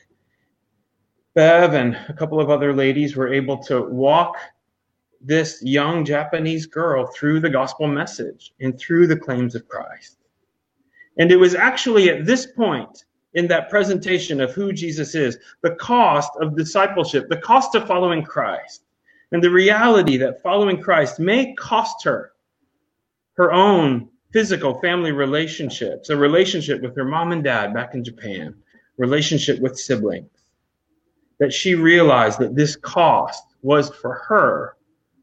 [1.36, 4.38] Bev and a couple of other ladies were able to walk
[5.22, 10.18] this young Japanese girl through the gospel message and through the claims of Christ.
[11.20, 15.76] And it was actually at this point in that presentation of who Jesus is, the
[15.76, 18.84] cost of discipleship, the cost of following Christ,
[19.32, 22.34] and the reality that following Christ may cost her
[23.34, 28.56] her own physical family relationships, a relationship with her mom and dad back in Japan,
[28.98, 30.30] relationship with siblings,
[31.40, 34.76] that she realized that this cost was for her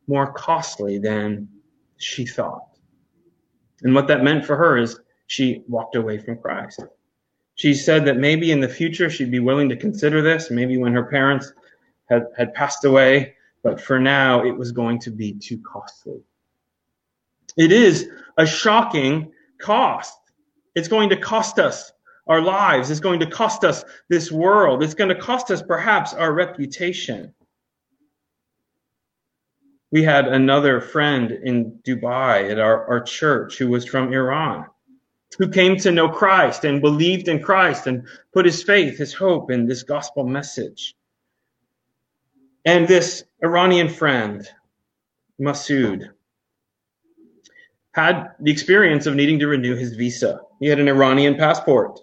[0.06, 1.48] more costly than
[1.96, 2.68] she thought.
[3.82, 6.82] And what that meant for her is she walked away from Christ.
[7.56, 10.92] She said that maybe in the future she'd be willing to consider this, maybe when
[10.92, 11.52] her parents
[12.08, 16.20] had, had passed away, but for now it was going to be too costly.
[17.56, 20.18] It is a shocking cost.
[20.74, 21.92] It's going to cost us
[22.26, 22.90] our lives.
[22.90, 24.82] It's going to cost us this world.
[24.82, 27.34] It's going to cost us perhaps our reputation.
[29.92, 34.66] We had another friend in Dubai at our, our church who was from Iran
[35.38, 39.50] who came to know Christ and believed in Christ and put his faith, his hope
[39.50, 40.94] in this gospel message.
[42.64, 44.48] And this Iranian friend,
[45.40, 46.10] Masood,
[47.94, 50.40] had the experience of needing to renew his visa.
[50.58, 52.00] He had an Iranian passport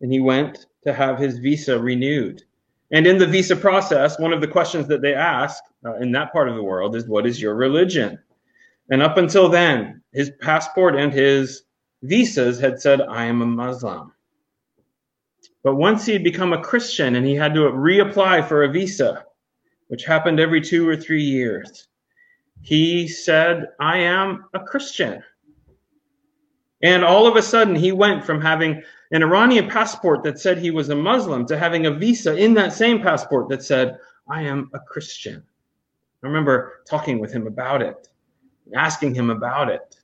[0.00, 2.42] and he went to have his visa renewed.
[2.90, 6.32] And in the visa process, one of the questions that they ask uh, in that
[6.32, 8.18] part of the world is, What is your religion?
[8.90, 11.62] And up until then, his passport and his
[12.02, 14.12] visas had said, I am a Muslim.
[15.62, 19.24] But once he had become a Christian and he had to reapply for a visa,
[19.88, 21.88] which happened every two or three years,
[22.62, 25.22] he said, I am a Christian.
[26.84, 30.70] And all of a sudden, he went from having an Iranian passport that said he
[30.70, 33.96] was a Muslim to having a visa in that same passport that said,
[34.28, 35.42] I am a Christian.
[36.22, 38.08] I remember talking with him about it,
[38.76, 39.96] asking him about it.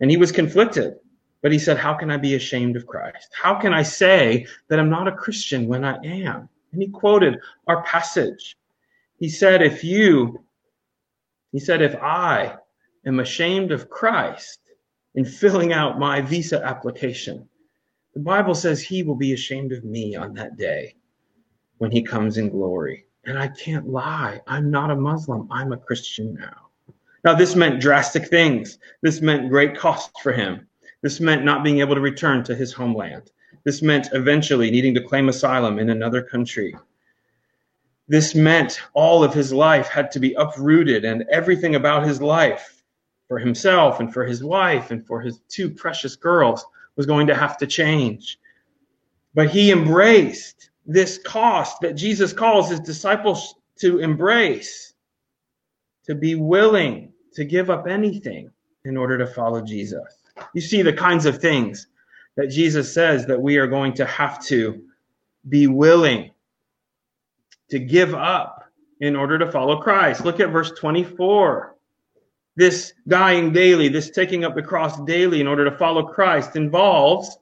[0.00, 0.94] And he was conflicted.
[1.42, 3.28] But he said, How can I be ashamed of Christ?
[3.34, 6.48] How can I say that I'm not a Christian when I am?
[6.72, 8.56] And he quoted our passage.
[9.18, 10.42] He said, If you,
[11.52, 12.56] he said, if I
[13.04, 14.63] am ashamed of Christ
[15.14, 17.48] in filling out my visa application,
[18.14, 20.94] the Bible says he will be ashamed of me on that day
[21.78, 23.06] when he comes in glory.
[23.26, 24.40] And I can't lie.
[24.46, 25.48] I'm not a Muslim.
[25.50, 26.68] I'm a Christian now.
[27.24, 28.78] Now, this meant drastic things.
[29.02, 30.68] This meant great cost for him.
[31.02, 33.30] This meant not being able to return to his homeland.
[33.64, 36.76] This meant eventually needing to claim asylum in another country.
[38.08, 42.73] This meant all of his life had to be uprooted and everything about his life
[43.28, 46.64] for himself and for his wife and for his two precious girls
[46.96, 48.38] was going to have to change.
[49.34, 54.94] But he embraced this cost that Jesus calls his disciples to embrace,
[56.04, 58.50] to be willing to give up anything
[58.84, 60.22] in order to follow Jesus.
[60.52, 61.88] You see the kinds of things
[62.36, 64.82] that Jesus says that we are going to have to
[65.48, 66.30] be willing
[67.70, 68.64] to give up
[69.00, 70.24] in order to follow Christ.
[70.24, 71.73] Look at verse 24.
[72.56, 77.36] This dying daily, this taking up the cross daily in order to follow Christ involves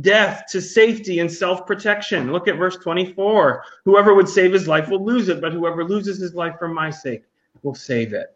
[0.00, 2.32] death to safety and self protection.
[2.32, 3.64] Look at verse 24.
[3.84, 6.90] Whoever would save his life will lose it, but whoever loses his life for my
[6.90, 7.24] sake
[7.62, 8.34] will save it.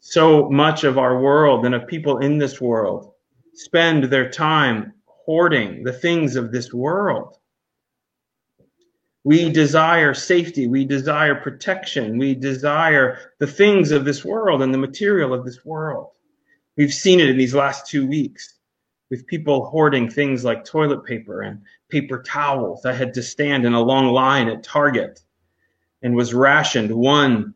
[0.00, 3.12] So much of our world and of people in this world
[3.54, 7.38] spend their time hoarding the things of this world.
[9.24, 10.66] We desire safety.
[10.66, 12.18] We desire protection.
[12.18, 16.10] We desire the things of this world and the material of this world.
[16.76, 18.58] We've seen it in these last two weeks
[19.10, 21.60] with people hoarding things like toilet paper and
[21.90, 22.86] paper towels.
[22.86, 25.20] I had to stand in a long line at Target
[26.02, 27.54] and was rationed one,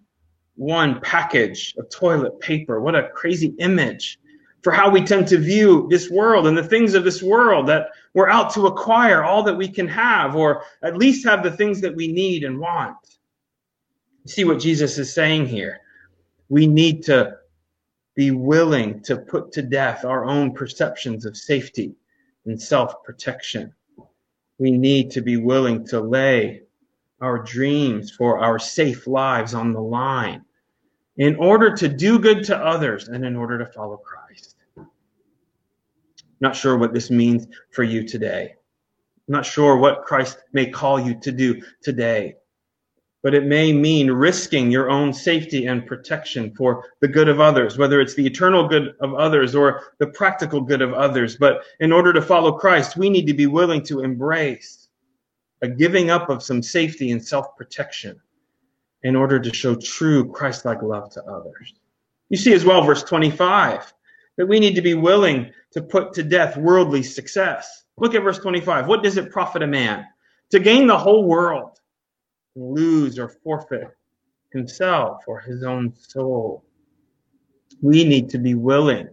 [0.55, 2.81] one package of toilet paper.
[2.81, 4.19] What a crazy image
[4.67, 7.91] for how we tend to view this world and the things of this world that
[8.15, 11.81] we're out to acquire all that we can have or at least have the things
[11.81, 12.97] that we need and want.
[14.27, 15.79] See what Jesus is saying here.
[16.49, 17.37] We need to
[18.17, 21.95] be willing to put to death our own perceptions of safety
[22.45, 23.73] and self protection.
[24.59, 26.63] We need to be willing to lay
[27.21, 30.45] our dreams for our safe lives on the line
[31.19, 34.56] in order to do good to others and in order to follow Christ.
[36.41, 38.55] Not sure what this means for you today.
[39.29, 42.37] Not sure what Christ may call you to do today
[43.27, 47.77] but it may mean risking your own safety and protection for the good of others,
[47.77, 51.37] whether it's the eternal good of others or the practical good of others.
[51.37, 54.91] But in order to follow Christ, we need to be willing to embrace
[55.61, 58.21] a giving up of some safety and self protection
[59.03, 61.75] in order to show true Christ like love to others.
[62.29, 63.93] You see as well, verse 25,
[64.37, 67.85] that we need to be willing to put to death worldly success.
[67.99, 68.87] Look at verse 25.
[68.87, 70.05] What does it profit a man
[70.51, 71.77] to gain the whole world?
[72.57, 73.89] and lose or forfeit
[74.53, 76.65] himself or his own soul.
[77.83, 79.09] We need to be willing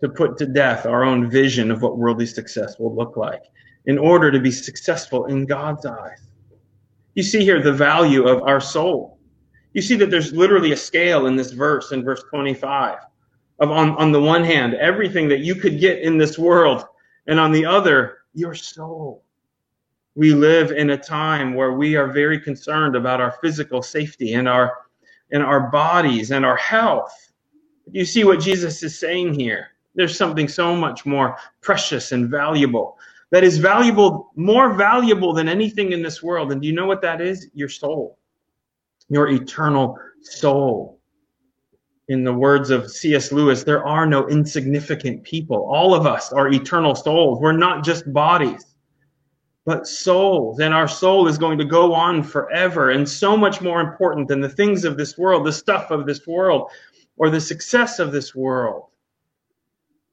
[0.00, 3.42] to put to death our own vision of what worldly success will look like
[3.86, 6.20] in order to be successful in God's eyes.
[7.14, 9.18] You see here the value of our soul.
[9.72, 12.98] You see that there's literally a scale in this verse, in verse 25,
[13.58, 16.84] of on, on the one hand, everything that you could get in this world,
[17.26, 19.24] and on the other, your soul
[20.18, 24.48] we live in a time where we are very concerned about our physical safety and
[24.48, 24.72] our
[25.30, 27.30] and our bodies and our health.
[27.92, 29.68] You see what Jesus is saying here.
[29.94, 32.98] There's something so much more precious and valuable
[33.30, 36.50] that is valuable, more valuable than anything in this world.
[36.50, 37.48] And do you know what that is?
[37.54, 38.18] Your soul,
[39.08, 40.97] your eternal soul.
[42.08, 43.32] In the words of C.S.
[43.32, 45.68] Lewis, there are no insignificant people.
[45.70, 47.38] All of us are eternal souls.
[47.40, 48.64] We're not just bodies
[49.68, 50.60] but souls.
[50.60, 54.40] And our soul is going to go on forever and so much more important than
[54.40, 56.70] the things of this world, the stuff of this world,
[57.18, 58.84] or the success of this world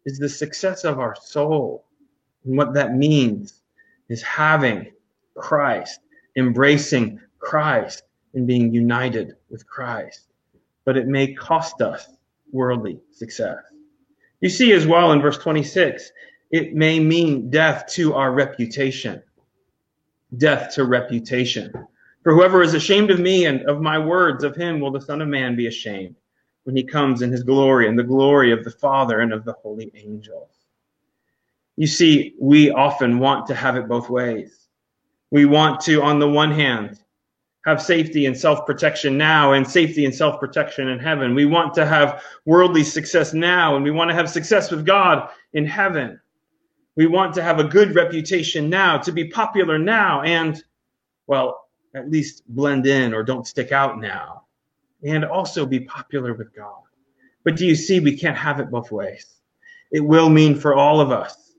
[0.05, 1.85] is the success of our soul.
[2.43, 3.61] And what that means
[4.09, 4.91] is having
[5.37, 6.01] Christ,
[6.35, 10.33] embracing Christ, and being united with Christ.
[10.85, 12.07] But it may cost us
[12.51, 13.57] worldly success.
[14.41, 16.11] You see as well in verse 26,
[16.51, 19.21] it may mean death to our reputation
[20.37, 21.71] death to reputation.
[22.23, 25.21] For whoever is ashamed of me and of my words, of him will the Son
[25.21, 26.15] of Man be ashamed
[26.63, 29.53] when he comes in his glory and the glory of the Father and of the
[29.53, 30.49] holy angels.
[31.77, 34.67] You see, we often want to have it both ways.
[35.29, 36.99] We want to, on the one hand,
[37.65, 41.35] have safety and self protection now and safety and self protection in heaven.
[41.35, 45.29] We want to have worldly success now and we want to have success with God
[45.53, 46.19] in heaven.
[46.95, 50.63] We want to have a good reputation now, to be popular now, and,
[51.27, 54.43] well, at least blend in or don't stick out now,
[55.03, 56.83] and also be popular with God.
[57.43, 59.41] But do you see, we can't have it both ways.
[59.91, 61.53] It will mean for all of us,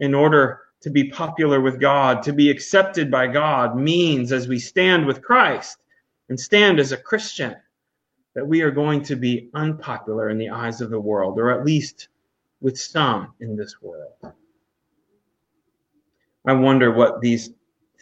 [0.00, 4.58] in order to be popular with God, to be accepted by God, means as we
[4.58, 5.78] stand with Christ
[6.28, 7.56] and stand as a Christian,
[8.34, 11.64] that we are going to be unpopular in the eyes of the world, or at
[11.64, 12.08] least
[12.60, 14.12] with some in this world.
[16.46, 17.50] I wonder what these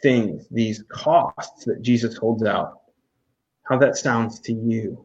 [0.03, 2.83] things, these costs that Jesus holds out,
[3.63, 5.05] how that sounds to you.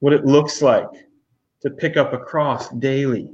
[0.00, 0.90] What it looks like
[1.62, 3.30] to pick up a cross daily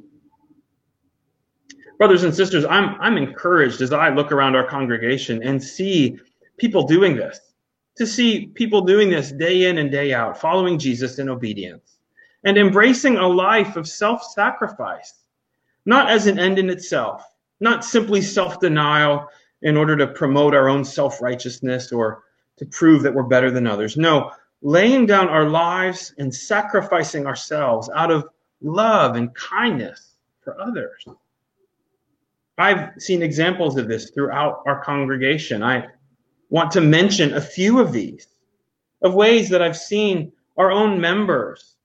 [1.99, 6.18] brothers and sisters, I'm, I'm encouraged as I look around our congregation and see
[6.57, 7.40] people doing this,
[7.97, 11.95] to see people doing this day in and day out, following Jesus in obedience
[12.45, 15.14] and embracing a life of self sacrifice,
[15.86, 17.24] not as an end in itself,
[17.61, 19.28] not simply self denial
[19.62, 22.24] in order to promote our own self righteousness or
[22.57, 23.97] to prove that we're better than others.
[23.97, 24.30] No,
[24.62, 28.28] laying down our lives and sacrificing ourselves out of
[28.62, 31.05] love and kindness for others.
[32.57, 35.62] I've seen examples of this throughout our congregation.
[35.62, 35.86] I
[36.50, 38.28] want to mention a few of these,
[39.02, 41.76] of ways that I've seen our own members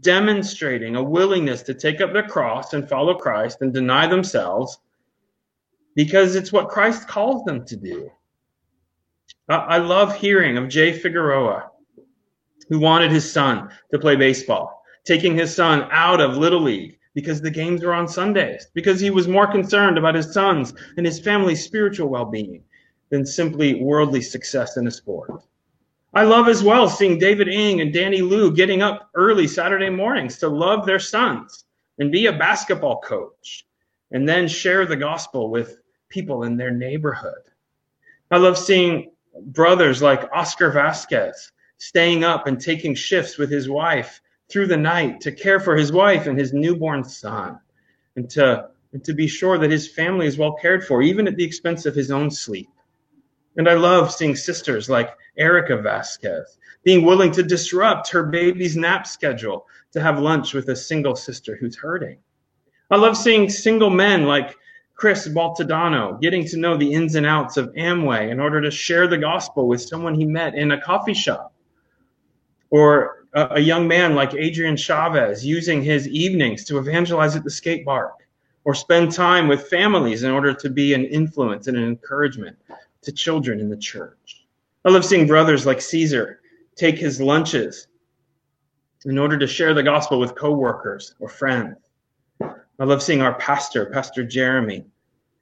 [0.00, 4.78] demonstrating a willingness to take up their cross and follow Christ and deny themselves
[5.94, 8.10] because it's what Christ calls them to do.
[9.48, 11.70] I love hearing of Jay Figueroa,
[12.68, 17.40] who wanted his son to play baseball, taking his son out of Little League because
[17.40, 21.20] the games were on Sundays, because he was more concerned about his sons and his
[21.20, 22.62] family's spiritual well being
[23.10, 25.30] than simply worldly success in a sport.
[26.12, 30.38] I love as well seeing David Ing and Danny Liu getting up early Saturday mornings
[30.38, 31.64] to love their sons
[31.98, 33.66] and be a basketball coach
[34.12, 37.42] and then share the gospel with people in their neighborhood.
[38.30, 39.10] I love seeing
[39.46, 44.20] brothers like Oscar Vasquez staying up and taking shifts with his wife
[44.50, 47.58] through the night to care for his wife and his newborn son
[48.16, 51.36] and to, and to be sure that his family is well cared for, even at
[51.36, 52.68] the expense of his own sleep.
[53.56, 59.06] And I love seeing sisters like Erica Vasquez being willing to disrupt her baby's nap
[59.06, 62.18] schedule to have lunch with a single sister who's hurting.
[62.90, 64.54] I love seeing single men like
[64.94, 69.08] Chris Baltadano getting to know the ins and outs of Amway in order to share
[69.08, 71.52] the gospel with someone he met in a coffee shop.
[72.70, 77.84] Or a, young man like Adrian Chavez using his evenings to evangelize at the skate
[77.84, 78.14] park
[78.64, 82.56] or spend time with families in order to be an influence and an encouragement
[83.02, 84.46] to children in the church.
[84.84, 86.40] I love seeing brothers like Caesar
[86.76, 87.88] take his lunches
[89.04, 91.76] in order to share the gospel with coworkers or friends.
[92.40, 94.84] I love seeing our pastor, Pastor Jeremy,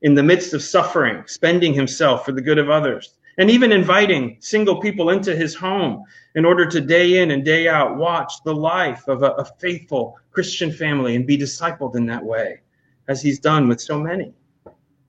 [0.03, 4.37] in the midst of suffering, spending himself for the good of others, and even inviting
[4.41, 6.05] single people into his home
[6.35, 10.19] in order to day in and day out watch the life of a, a, faithful
[10.31, 12.61] Christian family and be discipled in that way,
[13.09, 14.35] as he's done with so many.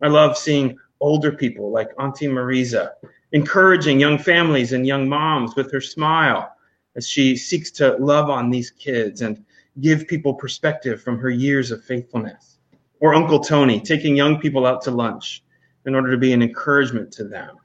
[0.01, 2.91] I love seeing older people like Auntie Marisa
[3.33, 6.55] encouraging young families and young moms with her smile
[6.95, 9.43] as she seeks to love on these kids and
[9.81, 12.59] give people perspective from her years of faithfulness.
[12.99, 15.43] Or Uncle Tony taking young people out to lunch
[15.85, 17.57] in order to be an encouragement to them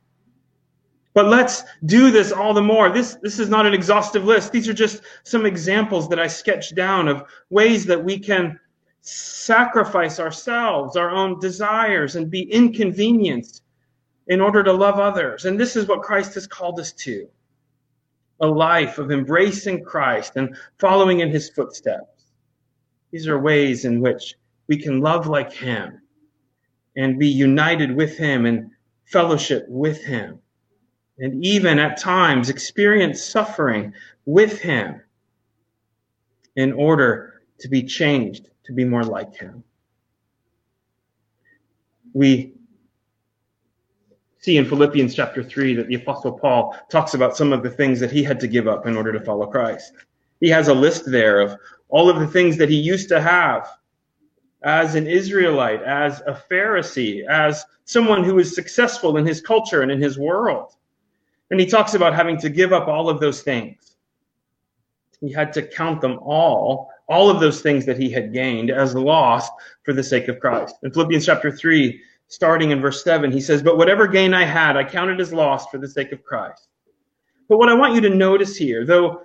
[1.19, 2.91] but let's do this all the more.
[2.91, 4.53] This, this is not an exhaustive list.
[4.53, 8.61] These are just some examples that I sketched down of ways that we can
[9.01, 13.65] sacrifice ourselves, our own desires, and be inconvenienced
[14.29, 15.45] in order to love others.
[15.45, 17.27] And this is what Christ has called us to
[18.41, 22.27] a life of embracing Christ and following in his footsteps.
[23.11, 24.37] These are ways in which
[24.69, 26.01] we can love like him
[26.97, 28.71] and be united with him and
[29.05, 30.39] fellowship with him
[31.19, 33.93] and even at times experience suffering
[34.25, 35.01] with him
[36.57, 39.65] in order to be changed to be more like him.
[42.13, 42.55] We
[44.39, 48.01] see in Philippians chapter 3 that the Apostle Paul talks about some of the things
[48.01, 49.93] that he had to give up in order to follow Christ.
[50.41, 51.57] He has a list there of
[51.89, 53.69] all of the things that he used to have
[54.63, 59.91] as an Israelite, as a Pharisee, as someone who was successful in his culture and
[59.91, 60.75] in his world.
[61.51, 63.97] And he talks about having to give up all of those things.
[65.21, 68.95] He had to count them all, all of those things that he had gained as
[68.95, 69.53] lost
[69.85, 70.77] for the sake of Christ.
[70.83, 74.77] In Philippians chapter 3, starting in verse 7, he says, But whatever gain I had,
[74.77, 76.69] I counted as lost for the sake of Christ.
[77.49, 79.23] But what I want you to notice here, though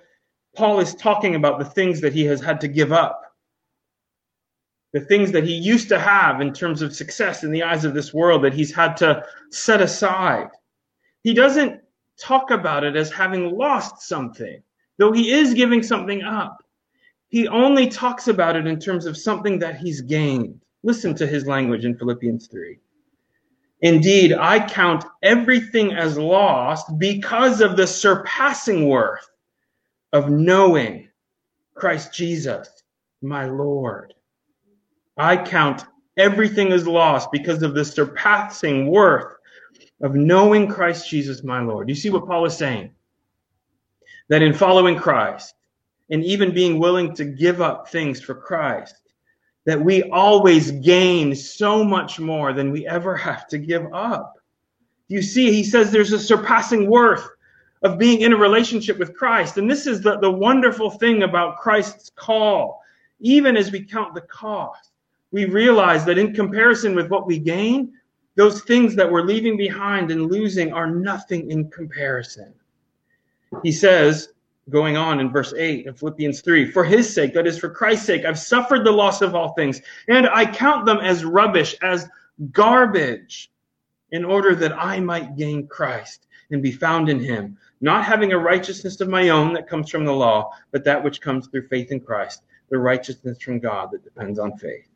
[0.56, 3.20] Paul is talking about the things that he has had to give up,
[4.92, 7.94] the things that he used to have in terms of success in the eyes of
[7.94, 10.48] this world that he's had to set aside.
[11.22, 11.80] He doesn't
[12.18, 14.62] talk about it as having lost something,
[14.98, 16.58] though he is giving something up.
[17.28, 20.60] He only talks about it in terms of something that he's gained.
[20.82, 22.78] Listen to his language in Philippians 3.
[23.80, 29.28] Indeed, I count everything as lost because of the surpassing worth
[30.12, 31.08] of knowing
[31.74, 32.68] Christ Jesus,
[33.20, 34.14] my Lord.
[35.16, 35.84] I count
[36.16, 39.33] everything as lost because of the surpassing worth
[40.02, 41.88] of knowing Christ Jesus, my Lord.
[41.88, 42.90] You see what Paul is saying?
[44.28, 45.54] That in following Christ
[46.10, 48.94] and even being willing to give up things for Christ,
[49.64, 54.34] that we always gain so much more than we ever have to give up.
[55.08, 57.28] You see, he says there's a surpassing worth
[57.82, 59.58] of being in a relationship with Christ.
[59.58, 62.80] And this is the, the wonderful thing about Christ's call.
[63.20, 64.90] Even as we count the cost,
[65.30, 67.92] we realize that in comparison with what we gain,
[68.36, 72.54] those things that we're leaving behind and losing are nothing in comparison.
[73.62, 74.30] He says,
[74.70, 78.06] going on in verse 8 of Philippians 3 For his sake, that is for Christ's
[78.06, 82.08] sake, I've suffered the loss of all things, and I count them as rubbish, as
[82.50, 83.50] garbage,
[84.10, 88.38] in order that I might gain Christ and be found in him, not having a
[88.38, 91.90] righteousness of my own that comes from the law, but that which comes through faith
[91.90, 94.88] in Christ, the righteousness from God that depends on faith.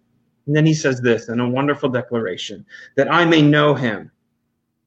[0.49, 2.65] And then he says this in a wonderful declaration
[2.97, 4.11] that I may know him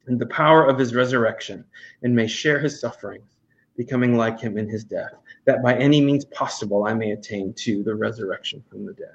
[0.08, 1.64] and the power of his resurrection
[2.02, 3.38] and may share his sufferings
[3.78, 5.14] becoming like him in his death,
[5.46, 9.14] that by any means possible I may attain to the resurrection from the dead.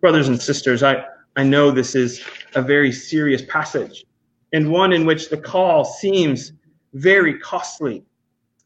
[0.00, 1.04] Brothers and sisters, I,
[1.36, 2.24] I know this is
[2.56, 4.04] a very serious passage
[4.52, 6.52] and one in which the call seems
[6.92, 8.04] very costly.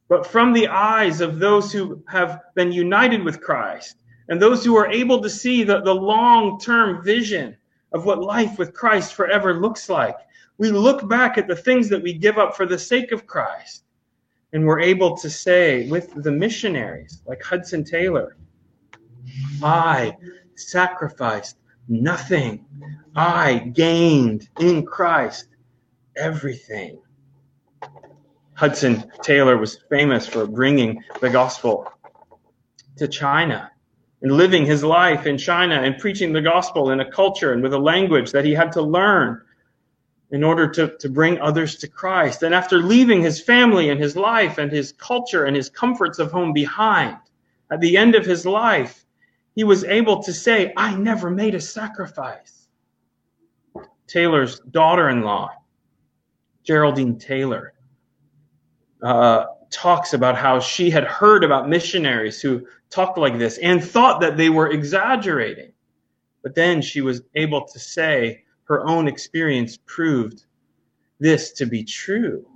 [0.08, 3.99] But from the eyes of those who have been united with Christ
[4.30, 7.56] and those who are able to see the, the long term vision
[7.92, 10.16] of what life with Christ forever looks like,
[10.56, 13.84] we look back at the things that we give up for the sake of Christ
[14.52, 18.36] and we're able to say with the missionaries like Hudson Taylor,
[19.62, 20.16] I
[20.54, 21.58] sacrificed
[21.88, 22.64] nothing.
[23.16, 25.48] I gained in Christ
[26.16, 27.00] everything.
[28.54, 31.92] Hudson Taylor was famous for bringing the gospel
[32.96, 33.70] to China
[34.22, 37.72] and living his life in China and preaching the gospel in a culture and with
[37.72, 39.40] a language that he had to learn
[40.30, 42.42] in order to, to bring others to Christ.
[42.42, 46.30] And after leaving his family and his life and his culture and his comforts of
[46.30, 47.16] home behind,
[47.70, 49.04] at the end of his life,
[49.54, 52.68] he was able to say, I never made a sacrifice.
[54.06, 55.50] Taylor's daughter in law,
[56.64, 57.74] Geraldine Taylor,
[59.02, 64.20] uh, talks about how she had heard about missionaries who talked like this and thought
[64.20, 65.72] that they were exaggerating.
[66.42, 70.44] But then she was able to say, her own experience proved
[71.18, 72.46] this to be true.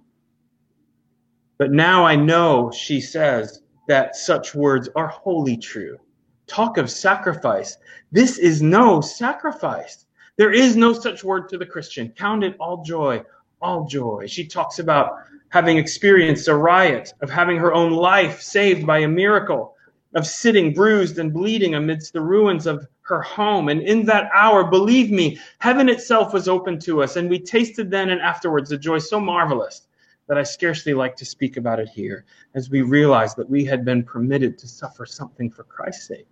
[1.58, 5.98] But now I know, she says, that such words are wholly true.
[6.46, 7.76] Talk of sacrifice.
[8.10, 10.06] This is no sacrifice.
[10.36, 12.10] There is no such word to the Christian.
[12.10, 13.22] Count it all joy,
[13.60, 14.26] all joy.
[14.26, 15.12] She talks about
[15.54, 19.76] having experienced a riot, of having her own life saved by a miracle,
[20.16, 23.68] of sitting bruised and bleeding amidst the ruins of her home.
[23.68, 27.88] And in that hour, believe me, heaven itself was open to us, and we tasted
[27.88, 29.86] then and afterwards a joy so marvelous
[30.26, 32.24] that I scarcely like to speak about it here,
[32.56, 36.26] as we realized that we had been permitted to suffer something for Christ's sake.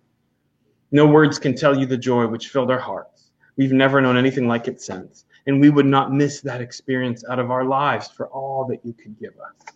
[0.91, 3.31] No words can tell you the joy which filled our hearts.
[3.55, 7.39] We've never known anything like it since, and we would not miss that experience out
[7.39, 9.75] of our lives for all that you could give us.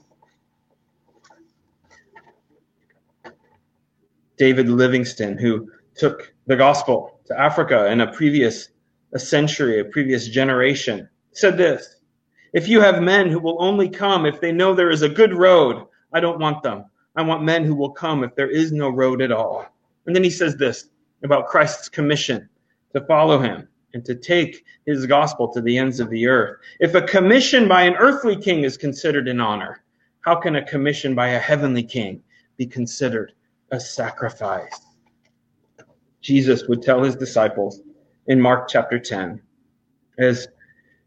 [4.37, 8.69] David Livingstone, who took the gospel to Africa in a previous
[9.13, 11.95] a century, a previous generation, said this
[12.53, 15.33] If you have men who will only come if they know there is a good
[15.33, 16.85] road, I don't want them.
[17.15, 19.65] I want men who will come if there is no road at all.
[20.05, 20.89] And then he says this
[21.23, 22.47] about Christ's commission
[22.93, 26.59] to follow him and to take his gospel to the ends of the earth.
[26.79, 29.83] If a commission by an earthly king is considered an honor,
[30.21, 32.21] how can a commission by a heavenly king
[32.57, 33.33] be considered
[33.71, 34.79] a sacrifice?
[36.21, 37.81] Jesus would tell his disciples
[38.27, 39.41] in Mark chapter 10
[40.19, 40.47] as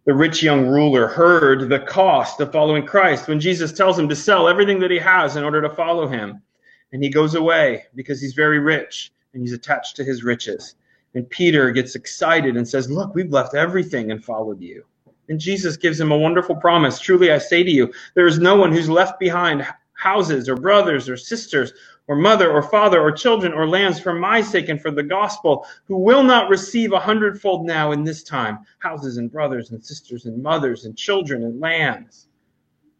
[0.04, 4.16] the rich young ruler heard the cost of following Christ when Jesus tells him to
[4.16, 6.42] sell everything that he has in order to follow him.
[6.90, 10.74] And he goes away because he's very rich and he's attached to his riches.
[11.14, 14.84] And Peter gets excited and says, Look, we've left everything and followed you.
[15.28, 16.98] And Jesus gives him a wonderful promise.
[16.98, 21.08] Truly I say to you, there is no one who's left behind houses or brothers
[21.08, 21.72] or sisters
[22.08, 25.66] or mother or father or children or lands for my sake and for the gospel
[25.84, 30.24] who will not receive a hundredfold now in this time houses and brothers and sisters
[30.24, 32.26] and mothers and children and lands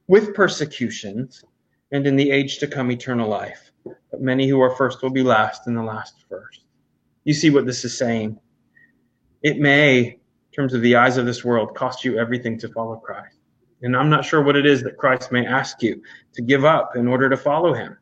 [0.06, 1.42] with persecutions
[1.90, 3.72] and in the age to come eternal life.
[4.10, 6.60] But many who are first will be last and the last first.
[7.24, 8.38] You see what this is saying.
[9.42, 10.18] It may, in
[10.54, 13.36] terms of the eyes of this world, cost you everything to follow Christ.
[13.82, 16.02] And I'm not sure what it is that Christ may ask you
[16.34, 17.96] to give up in order to follow him.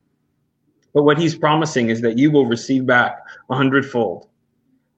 [0.93, 3.19] But what he's promising is that you will receive back
[3.51, 4.29] a hundredfold.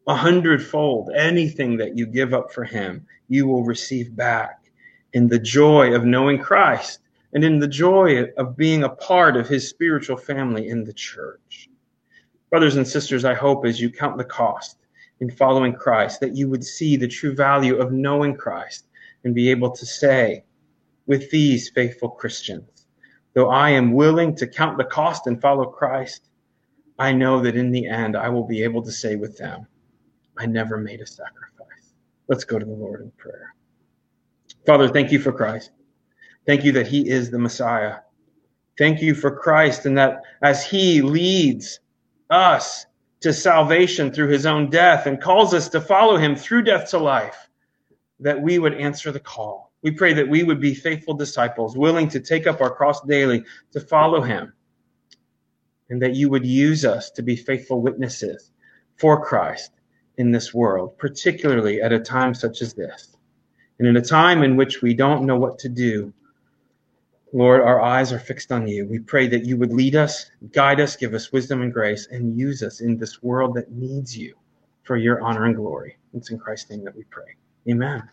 [0.07, 1.11] A hundredfold.
[1.15, 4.71] Anything that you give up for him, you will receive back
[5.13, 7.01] in the joy of knowing Christ
[7.33, 11.50] and in the joy of being a part of his spiritual family in the church.
[12.51, 14.77] Brothers and sisters, I hope as you count the cost
[15.21, 18.87] in following Christ, that you would see the true value of knowing Christ
[19.23, 20.45] and be able to say
[21.07, 22.87] with these faithful Christians,
[23.35, 26.29] though I am willing to count the cost and follow Christ,
[26.99, 29.67] I know that in the end I will be able to say with them,
[30.37, 31.95] I never made a sacrifice.
[32.29, 33.55] Let's go to the Lord in prayer.
[34.67, 35.71] Father, thank you for Christ.
[36.47, 37.97] Thank you that he is the Messiah.
[38.77, 41.81] Thank you for Christ and that as he leads
[42.31, 42.87] us
[43.21, 46.99] to salvation through his own death and calls us to follow him through death to
[46.99, 47.49] life,
[48.21, 49.73] that we would answer the call.
[49.83, 53.45] We pray that we would be faithful disciples, willing to take up our cross daily
[53.73, 54.53] to follow him,
[55.89, 58.53] and that you would use us to be faithful witnesses
[58.97, 59.73] for Christ
[60.19, 63.17] in this world, particularly at a time such as this.
[63.79, 66.13] And in a time in which we don't know what to do,
[67.33, 68.87] Lord, our eyes are fixed on you.
[68.87, 72.37] We pray that you would lead us, guide us, give us wisdom and grace, and
[72.37, 74.35] use us in this world that needs you
[74.83, 75.97] for your honor and glory.
[76.13, 77.37] It's in Christ's name that we pray.
[77.69, 78.09] Amen.